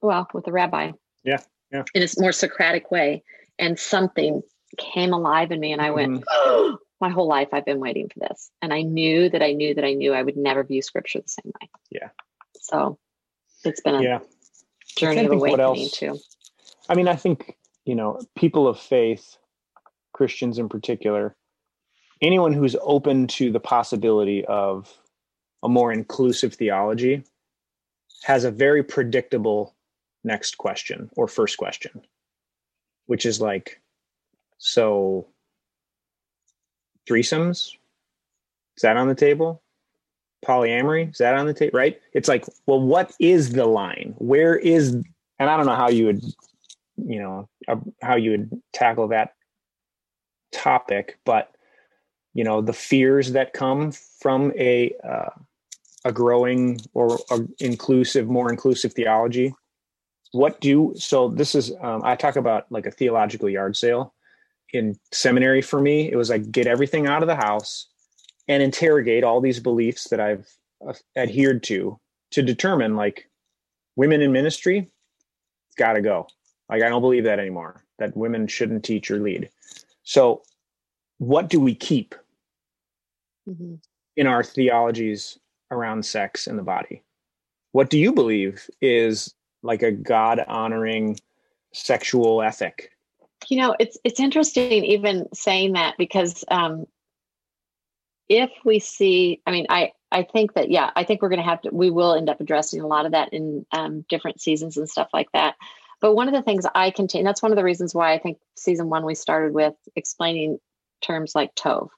[0.00, 0.92] well, with a rabbi.
[1.22, 1.84] Yeah, yeah.
[1.94, 3.22] In a more Socratic way.
[3.58, 4.42] And something
[4.78, 6.74] came alive in me, and I went, Mm-hmm.
[7.00, 8.50] my whole life I've been waiting for this.
[8.62, 11.28] And I knew that I knew that I knew I would never view scripture the
[11.28, 11.68] same way.
[11.90, 12.08] Yeah.
[12.60, 12.98] So
[13.64, 14.20] it's been a Yeah.
[14.96, 16.18] journey of awakening too.
[16.88, 19.36] I mean, I think, you know, people of faith,
[20.12, 21.36] Christians in particular,
[22.22, 24.92] anyone who's open to the possibility of
[25.62, 27.24] a more inclusive theology
[28.24, 29.74] has a very predictable
[30.24, 32.00] next question or first question,
[33.06, 33.80] which is like,
[34.58, 35.26] so
[37.08, 37.74] threesomes,
[38.76, 39.62] is that on the table?
[40.44, 41.78] Polyamory, is that on the table?
[41.78, 42.00] Right?
[42.12, 44.14] It's like, well, what is the line?
[44.18, 46.22] Where is, and I don't know how you would
[47.06, 49.34] you know uh, how you would tackle that
[50.52, 51.52] topic but
[52.34, 55.30] you know the fears that come from a uh,
[56.04, 59.54] a growing or a inclusive more inclusive theology.
[60.32, 64.14] What do so this is um, i talk about like a theological yard sale.
[64.72, 67.88] In seminary for me it was like get everything out of the house
[68.46, 70.46] and interrogate all these beliefs that i've
[70.86, 71.98] uh, adhered to
[72.32, 73.30] to determine like
[73.96, 74.90] women in ministry
[75.78, 76.26] got to go
[76.68, 77.84] like I don't believe that anymore.
[77.98, 79.50] That women shouldn't teach or lead.
[80.02, 80.42] So,
[81.18, 82.14] what do we keep
[83.48, 83.80] Mhm.
[84.16, 85.38] in our theologies
[85.70, 87.02] around sex and the body?
[87.72, 91.18] What do you believe is like a God honoring
[91.72, 92.92] sexual ethic?
[93.48, 96.86] You know, it's it's interesting even saying that because um,
[98.28, 101.44] if we see, I mean, I I think that yeah, I think we're going to
[101.44, 101.70] have to.
[101.70, 105.08] We will end up addressing a lot of that in um, different seasons and stuff
[105.12, 105.56] like that.
[106.00, 108.38] But one of the things I continue, that's one of the reasons why I think
[108.56, 110.58] season one we started with explaining
[111.02, 111.88] terms like tov.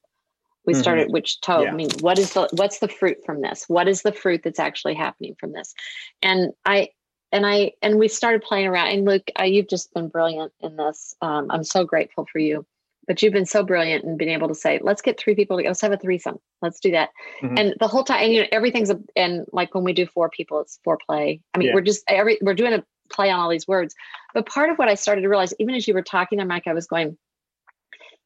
[0.67, 0.81] We Mhm.
[0.81, 1.71] started which tov Yeah.
[1.71, 3.65] I mean what is the what's the fruit from this?
[3.69, 5.75] What is the fruit that's actually happening from this?
[6.23, 6.91] And I
[7.33, 8.89] and I and we started playing around.
[8.89, 11.15] And Luke, uh, you've just been brilliant in this.
[11.23, 12.67] Um, I'm so grateful for you.
[13.07, 15.57] But you've been so brilliant and being able to say, let's get three people.
[15.57, 16.39] Let's have a threesome.
[16.63, 17.11] Let's do that.
[17.41, 17.59] Mhm.
[17.59, 20.29] And the whole time, and you know, everything's a, and like when we do four
[20.29, 21.41] people, it's foreplay.
[21.55, 21.75] I mean, Yeah.
[21.75, 23.95] we're just every we're doing a play on all these words.
[24.35, 26.67] But part of what I started to realize, even as you were talking there, Mike,
[26.67, 27.19] I was going,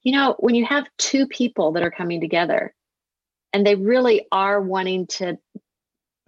[0.02, 2.74] you know, when you have two people that are coming together,
[3.52, 5.38] and they really are wanting to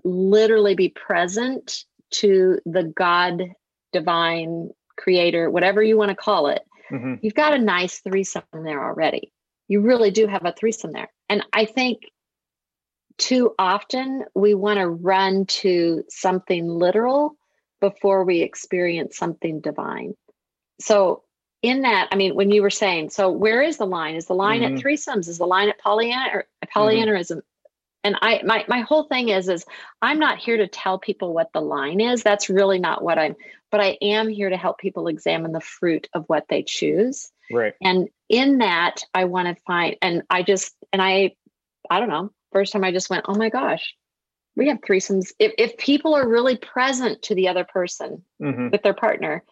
[0.04, 3.42] literally be present to the God,
[3.92, 7.18] divine, creator, whatever you want to call it, Mhm.
[7.22, 9.32] you've got a nice threesome there already.
[9.68, 11.12] You really do have a threesome there.
[11.28, 12.02] And I think
[13.18, 17.36] too often we want to run to something literal
[17.80, 20.14] before we experience something divine.
[20.80, 21.22] So,
[21.62, 24.14] in that, I mean, when you were saying, so where is the line?
[24.14, 24.76] Is the line Mhm.
[24.76, 25.26] at threesomes?
[25.26, 27.40] Is the line at Pollyanna or Pollyannerism?
[28.04, 29.64] And I, my, my whole thing is, is
[30.00, 32.22] I'm not here to tell people what the line is.
[32.22, 33.34] That's really not what I'm.
[33.72, 37.32] But I am here to help people examine the fruit of what they choose.
[37.50, 37.74] Right.
[37.82, 41.34] And in that, I want to find, and I just, and I,
[41.90, 43.94] I don't know, first time I just went, oh my gosh,
[44.56, 45.32] we have threesomes.
[45.38, 48.72] If, if people are really present to the other person Mhm.
[48.72, 49.44] with their partner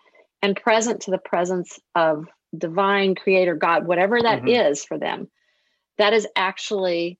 [0.42, 2.26] and present to the presence of
[2.56, 4.88] divine creator, God, whatever that is Mhm.
[4.88, 5.30] for them,
[5.98, 7.18] that is actually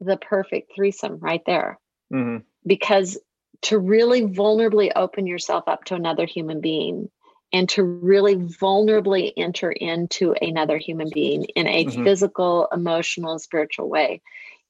[0.00, 1.78] the perfect threesome right there
[2.12, 2.44] Mhm.
[2.64, 3.18] because
[3.62, 7.10] to really vulnerably open yourself up to another human being
[7.52, 12.04] and to really vulnerably enter into another human being in a Mhm.
[12.04, 14.22] physical, emotional, spiritual way,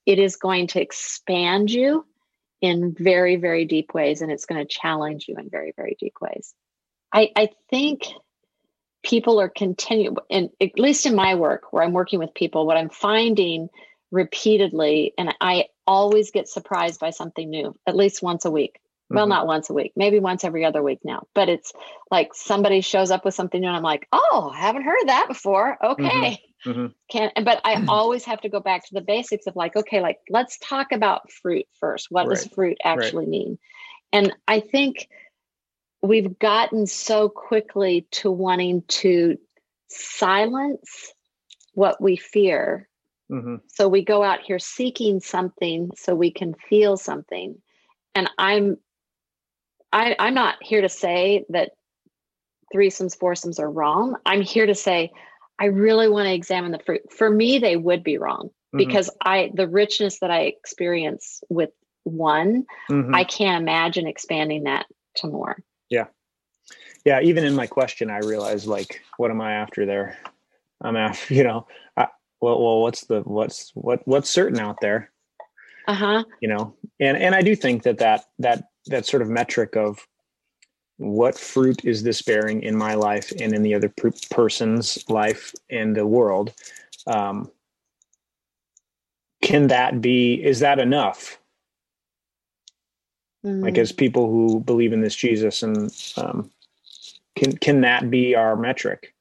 [0.07, 2.05] it is going to expand you
[2.61, 6.15] in very, very deep ways and it's going to challenge you in very, very deep
[6.21, 6.55] ways.
[7.13, 8.03] I, I think
[9.03, 12.77] people are continuing, and at least in my work where I'm working with people, what
[12.77, 13.69] I'm finding
[14.11, 18.79] repeatedly and I always get surprised by something new at least once a week.
[19.09, 19.31] Well, Mhm.
[19.31, 21.27] not once a week, maybe once every other week now.
[21.35, 21.73] But it's
[22.13, 25.27] like somebody shows up with something new and I'm like, "Oh, I haven't heard that
[25.27, 26.39] before." Okay.
[26.67, 26.95] Mhm.
[27.11, 30.19] Can but I always have to go back to the basics of like, okay, like
[30.29, 32.09] let's talk about fruit first.
[32.11, 33.59] What does fruit actually mean?
[34.13, 35.09] And I think
[36.03, 39.39] we've gotten so quickly to wanting to
[39.89, 41.13] silence
[41.75, 42.89] what we fear
[43.31, 43.61] Mhm.
[43.69, 47.61] so we go out here seeking something so we can feel something
[48.15, 48.77] and i'm
[49.93, 51.73] I, i'm not here to say that
[52.75, 55.13] threesomes foursomes are wrong i'm here to say
[55.61, 58.79] i really want to examine the fruit for me they would be wrong Mhm.
[58.79, 61.71] because i the richness that i experience with
[62.05, 63.15] one Mhm.
[63.15, 64.87] i can't imagine expanding that
[65.17, 66.07] to more Yeah.
[67.05, 70.19] yeah even in my question i realized like what am i after there
[70.81, 72.09] i'm after you know I,
[72.41, 75.11] well well what's the what's what what's certain out there
[75.89, 79.77] uh-huh you know and and i do think that that that that sort of metric
[79.77, 80.07] of
[81.01, 85.55] what fruit is this bearing in my life and in the other per- person's life
[85.71, 86.55] and the world
[87.09, 87.51] um
[89.43, 91.39] can that be is that enough
[93.63, 93.79] like Mm.
[93.79, 96.51] as people who believe in this jesus and um
[97.37, 99.15] can can that be our metric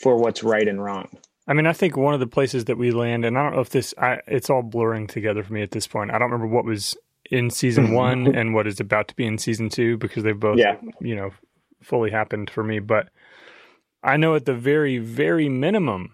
[0.00, 1.08] for what's right and wrong
[1.48, 3.60] I mean, I think one of the places that we land, and I don't know
[3.60, 6.10] if this, I, it's all blurring together for me at this point.
[6.10, 6.96] I don't remember what was
[7.30, 10.58] in season one and what is about to be in season two because they've both,
[10.58, 10.76] Yeah.
[11.00, 11.30] you know,
[11.82, 12.78] fully happened for me.
[12.80, 13.08] But
[14.02, 16.10] I know at the very, very minimum,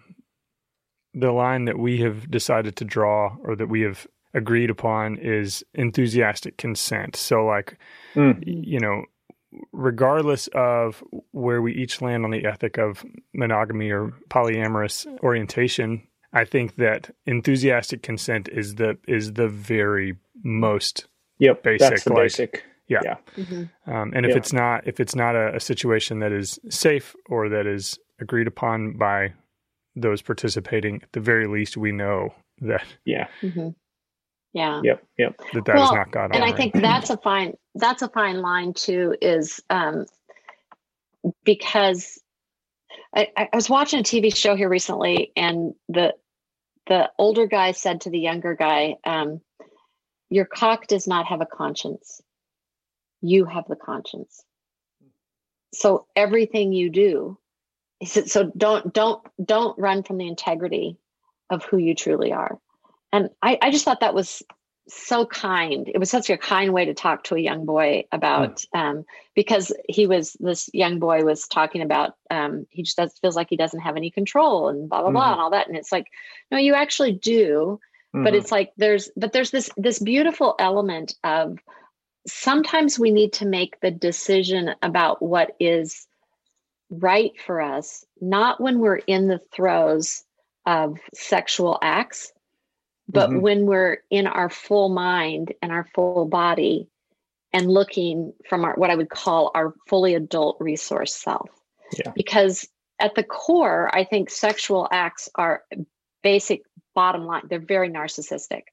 [1.13, 5.63] the line that we have decided to draw or that we have agreed upon is
[5.73, 7.15] enthusiastic consent.
[7.15, 7.77] So, like,
[8.13, 8.43] Mm.
[8.45, 9.03] you know,
[9.71, 13.03] regardless of where we each land on the ethic of
[13.33, 16.03] monogamy or polyamorous orientation,
[16.37, 21.05] I think that enthusiastic consent is the is the very most.
[21.39, 23.01] yep Basic, that's the like- basic Yeah.
[23.03, 23.69] yeah Mhm.
[23.85, 24.37] Um, and if Yeah.
[24.37, 28.47] it's not if it's not a, a situation that is safe or that is agreed
[28.47, 29.33] upon by
[29.95, 33.75] those participating, at the very least, we know that yeah Mhm.
[34.53, 37.53] yeah yep yep that, that is Well, not God and i think that's a fine
[37.75, 40.05] that's a fine line too is um
[41.43, 42.19] because
[43.15, 46.13] I, I was watching a tv show here recently and the
[46.87, 49.41] the older guy said to the younger guy um
[50.29, 52.21] your cock does not have a conscience.
[53.21, 54.43] You have the conscience.
[55.73, 57.37] So everything you do
[58.03, 60.97] said so don't don't don't run from the integrity
[61.49, 62.59] of who you truly are.
[63.11, 64.43] And i i just thought that was
[64.89, 68.63] so kind it was such a kind way to talk to a young boy about
[68.73, 69.03] um
[69.35, 73.49] because he was this young boy was talking about um he just does, feels like
[73.49, 75.31] he doesn't have any control and blah blah blah Mhm.
[75.33, 76.07] and all that and it's like
[76.51, 77.79] no you actually do
[78.13, 78.37] but Mhm.
[78.37, 81.57] it's like there's but there's this this beautiful element of
[82.25, 86.07] sometimes we need to make the decision about what is
[86.89, 90.23] right for us not when we're in the throes
[90.65, 92.31] of sexual acts
[93.09, 93.41] but Mhm.
[93.41, 96.87] when we're in our full mind and our full body
[97.53, 101.49] and looking from our what i would call our fully adult resource self
[101.97, 102.11] Yeah.
[102.15, 102.67] because
[102.99, 105.63] at the core i think sexual acts are
[106.23, 106.61] basic
[106.95, 108.63] bottom line they're very narcissistic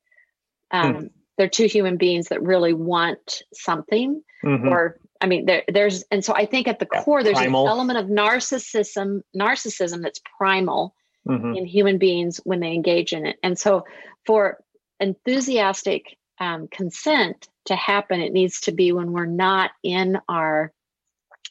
[0.71, 4.71] um, they're two human beings that really want something Mhm.
[4.71, 7.65] or i mean there, there's and so i think at the Yeah, core there's primal.
[7.67, 10.95] an element of narcissism narcissism that's primal
[11.29, 11.57] Mhm.
[11.57, 13.85] in human beings when they engage in it and so
[14.27, 14.59] for
[15.01, 20.73] enthusiastic um, consent to happen it needs to be when we're not in our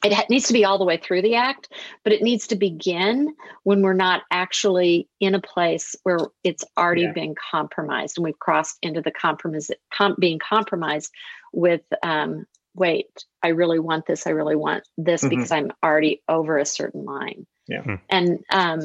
[0.04, 1.72] it ha- needs to be all the way through the act
[2.04, 7.02] but it needs to begin when we're not actually in a place where it's already
[7.02, 7.12] Yeah.
[7.12, 11.10] been compromised and we've crossed into the compromise com- being compromised
[11.52, 12.44] with um,
[12.74, 13.06] wait
[13.42, 15.30] i really want this i really want this Mhm.
[15.30, 17.82] because i'm already over a certain line Yeah.
[17.82, 17.94] Hmm.
[18.10, 18.80] and um,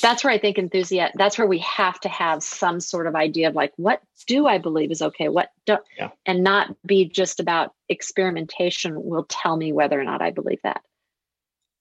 [0.00, 3.48] that's where i think enthusiasm that's where we have to have some sort of idea
[3.48, 6.08] of like what do i believe is okay what don't, Yeah.
[6.24, 10.80] and not be just about experimentation will tell me whether or not i believe that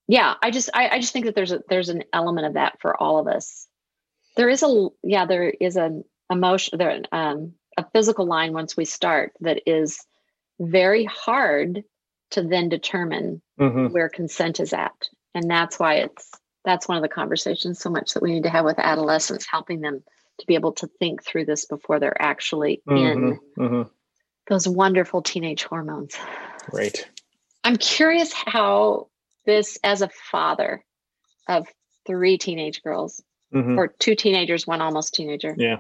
[0.10, 2.80] yeah i just I, I just think that there's a there's an element of that
[2.82, 3.68] for all of us
[4.36, 8.84] there is a yeah there is an emotion there um a physical line once we
[8.86, 10.06] start that is
[10.60, 11.84] very hard
[12.32, 13.92] to then determine Mhm.
[13.92, 16.30] where consent is at and that's why it's
[16.66, 19.82] that's one of the conversations so much that we need to have with adolescents helping
[19.82, 20.04] them
[20.40, 23.38] to be able to think through this before they're actually in Mhm.
[23.58, 23.90] Mhm.
[24.48, 26.16] those wonderful teenage hormones
[26.72, 27.08] right
[27.64, 29.08] i'm curious how
[29.46, 30.84] this as a father
[31.48, 31.68] of
[32.08, 33.22] three teenage girls
[33.54, 33.78] Mhm.
[33.78, 35.80] or two teenagers one almost teenager yeah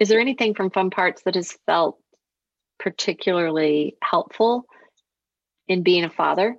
[0.00, 1.98] Is there anything from Fun Parts that has felt
[2.78, 4.64] particularly helpful
[5.66, 6.56] in being a father?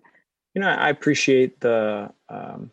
[0.60, 2.12] You know, I appreciate the.
[2.28, 2.70] Um,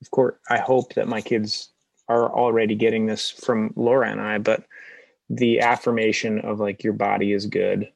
[0.00, 1.70] of course, I hope that my kids
[2.08, 4.64] are already getting this from Laura and I, but
[5.30, 7.88] the affirmation of like your body is good,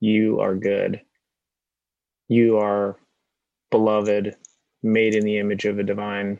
[0.00, 1.00] you are good,
[2.28, 2.98] you are
[3.70, 4.36] beloved,
[4.82, 6.38] made in the image of a divine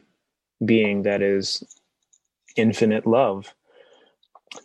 [0.62, 1.64] being that is
[2.54, 3.54] infinite love.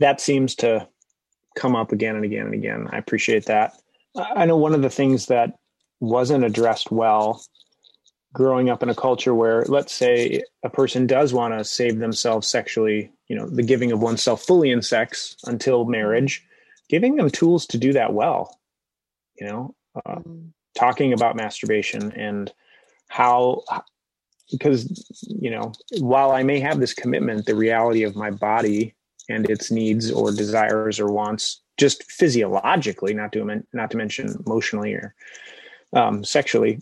[0.01, 0.89] That seems to
[1.55, 2.89] come up again and again and again.
[2.91, 3.81] I appreciate that.
[4.17, 5.58] I know one of the things that
[5.99, 7.41] wasn't addressed well
[8.33, 12.47] growing up in a culture where let's say a person does want to save themselves
[12.47, 16.45] sexually you know the giving of oneself fully in sex until marriage
[16.89, 18.59] giving them tools to do that well
[19.39, 19.73] you know
[20.05, 20.47] uh, mm-hmm.
[20.75, 22.53] talking about masturbation and
[23.07, 23.63] how
[24.51, 28.93] because you know while i may have this commitment the reality of my body
[29.27, 34.93] and its needs or desires or wants just physiologically not to not to mention emotionally
[34.93, 35.15] or
[35.93, 36.81] um, sexually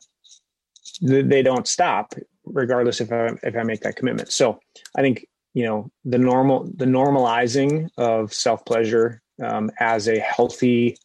[1.01, 2.13] they don't stop
[2.45, 4.31] regardless if I if I make that commitment.
[4.31, 4.59] So
[4.95, 10.97] I think you know the normal the normalizing of self pleasure um, as a healthy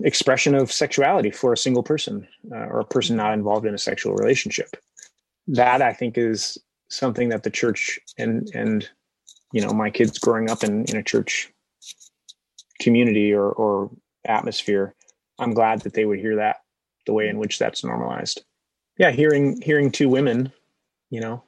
[0.00, 3.78] expression of sexuality for a single person uh, or a person not involved in a
[3.78, 4.76] sexual relationship.
[5.48, 6.58] That I think is
[6.88, 8.88] something that the church and and
[9.52, 11.52] you know my kids growing up in in a church
[12.80, 13.90] community or or
[14.24, 14.94] atmosphere.
[15.38, 16.61] I'm glad that they would hear that
[17.06, 18.44] the way in which that's normalized
[18.98, 20.52] yeah, hearing hearing two women,
[21.10, 21.42] you know,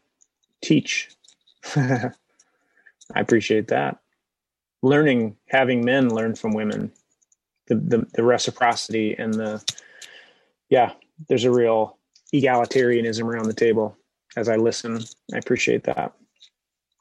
[0.63, 1.11] teach.
[1.77, 2.11] I
[3.15, 3.99] appreciate that.
[4.83, 6.91] Learning, having men learn from women,
[7.67, 9.63] the, the the reciprocity and the
[10.71, 10.93] yeah,
[11.29, 11.99] there's a real
[12.35, 13.97] egalitarianism around the table
[14.37, 15.05] as I listen.
[15.33, 16.13] I appreciate that.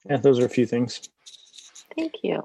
[0.10, 1.10] Yeah, those are a few things.
[1.96, 2.44] Thank you.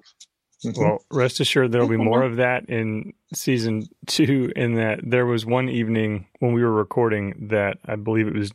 [0.64, 0.80] Mm-hmm.
[0.80, 4.52] Well, rest assured there'll be more of that in season two.
[4.56, 8.50] In that there was one evening when we were recording that I believe it was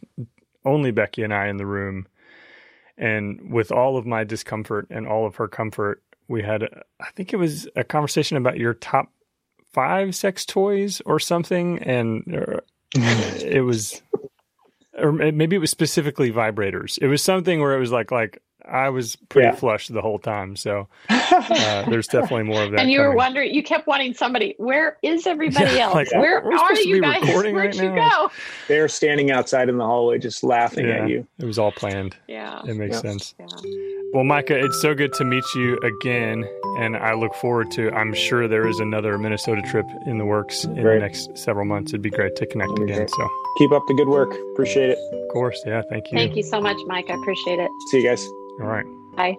[0.66, 2.08] only Becky and I in the room,
[2.98, 7.10] and with all of my discomfort and all of her comfort, we had a, I
[7.12, 9.10] think it was a conversation about your top
[9.72, 12.60] five sex toys or something, and uh,
[12.96, 14.02] it was.
[14.96, 17.00] Or maybe it was specifically vibrators.
[17.02, 19.56] It was something where it was like like I was pretty yeah.
[19.56, 22.80] flush the whole time, so uh, there's definitely more of that.
[22.80, 23.10] And you coming.
[23.10, 24.56] were wondering, you kept wanting somebody.
[24.58, 25.96] Where is everybody yeah, else?
[25.96, 27.24] Like, where are you guys?
[27.24, 28.28] Where'd right you now?
[28.28, 28.32] go?
[28.68, 31.28] They're standing outside in the hallway, just laughing yeah, at you.
[31.40, 32.16] It was all planned.
[32.28, 33.36] Yeah, it makes sense.
[34.14, 36.48] Well, Micah, it's so good to meet you again,
[36.78, 37.92] and I look forward to.
[37.92, 40.96] I'm sure there is another Minnesota trip in the works in great.
[40.96, 41.92] the next several months.
[41.92, 43.08] It'd be great to connect again.
[43.08, 44.34] So keep up the good work.
[44.54, 45.00] Appreciate it.
[45.12, 45.82] Of course, yeah.
[45.90, 46.18] Thank you.
[46.18, 47.10] Thank you so much, Mike.
[47.10, 47.70] I appreciate it.
[47.90, 48.43] See you guys.
[48.62, 48.86] All right.
[49.16, 49.38] Bye.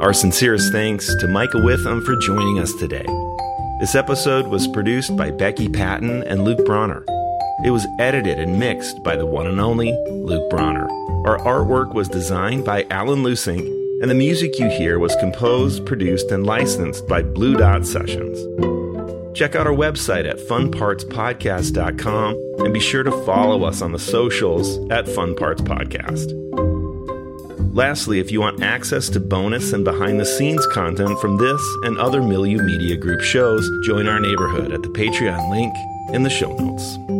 [0.00, 3.04] Our sincerest thanks to Micah Witham for joining us today.
[3.80, 7.04] This episode was produced by Becky Patton and Luke Bronner.
[7.64, 10.88] It was edited and mixed by the one and only Luke Bronner.
[11.26, 13.66] Our artwork was designed by Alan Lusink,
[14.00, 18.38] and the music you hear was composed, produced, and licensed by Blue Dot Sessions.
[19.38, 24.80] Check out our website at funpartspodcast.com and be sure to follow us on the socials
[24.90, 26.32] at Fun Parts Podcast.
[27.72, 31.96] Lastly, if you want access to bonus and behind the scenes content from this and
[31.98, 35.72] other Milieu Media Group shows, join our neighborhood at the Patreon link
[36.12, 37.17] in the show notes.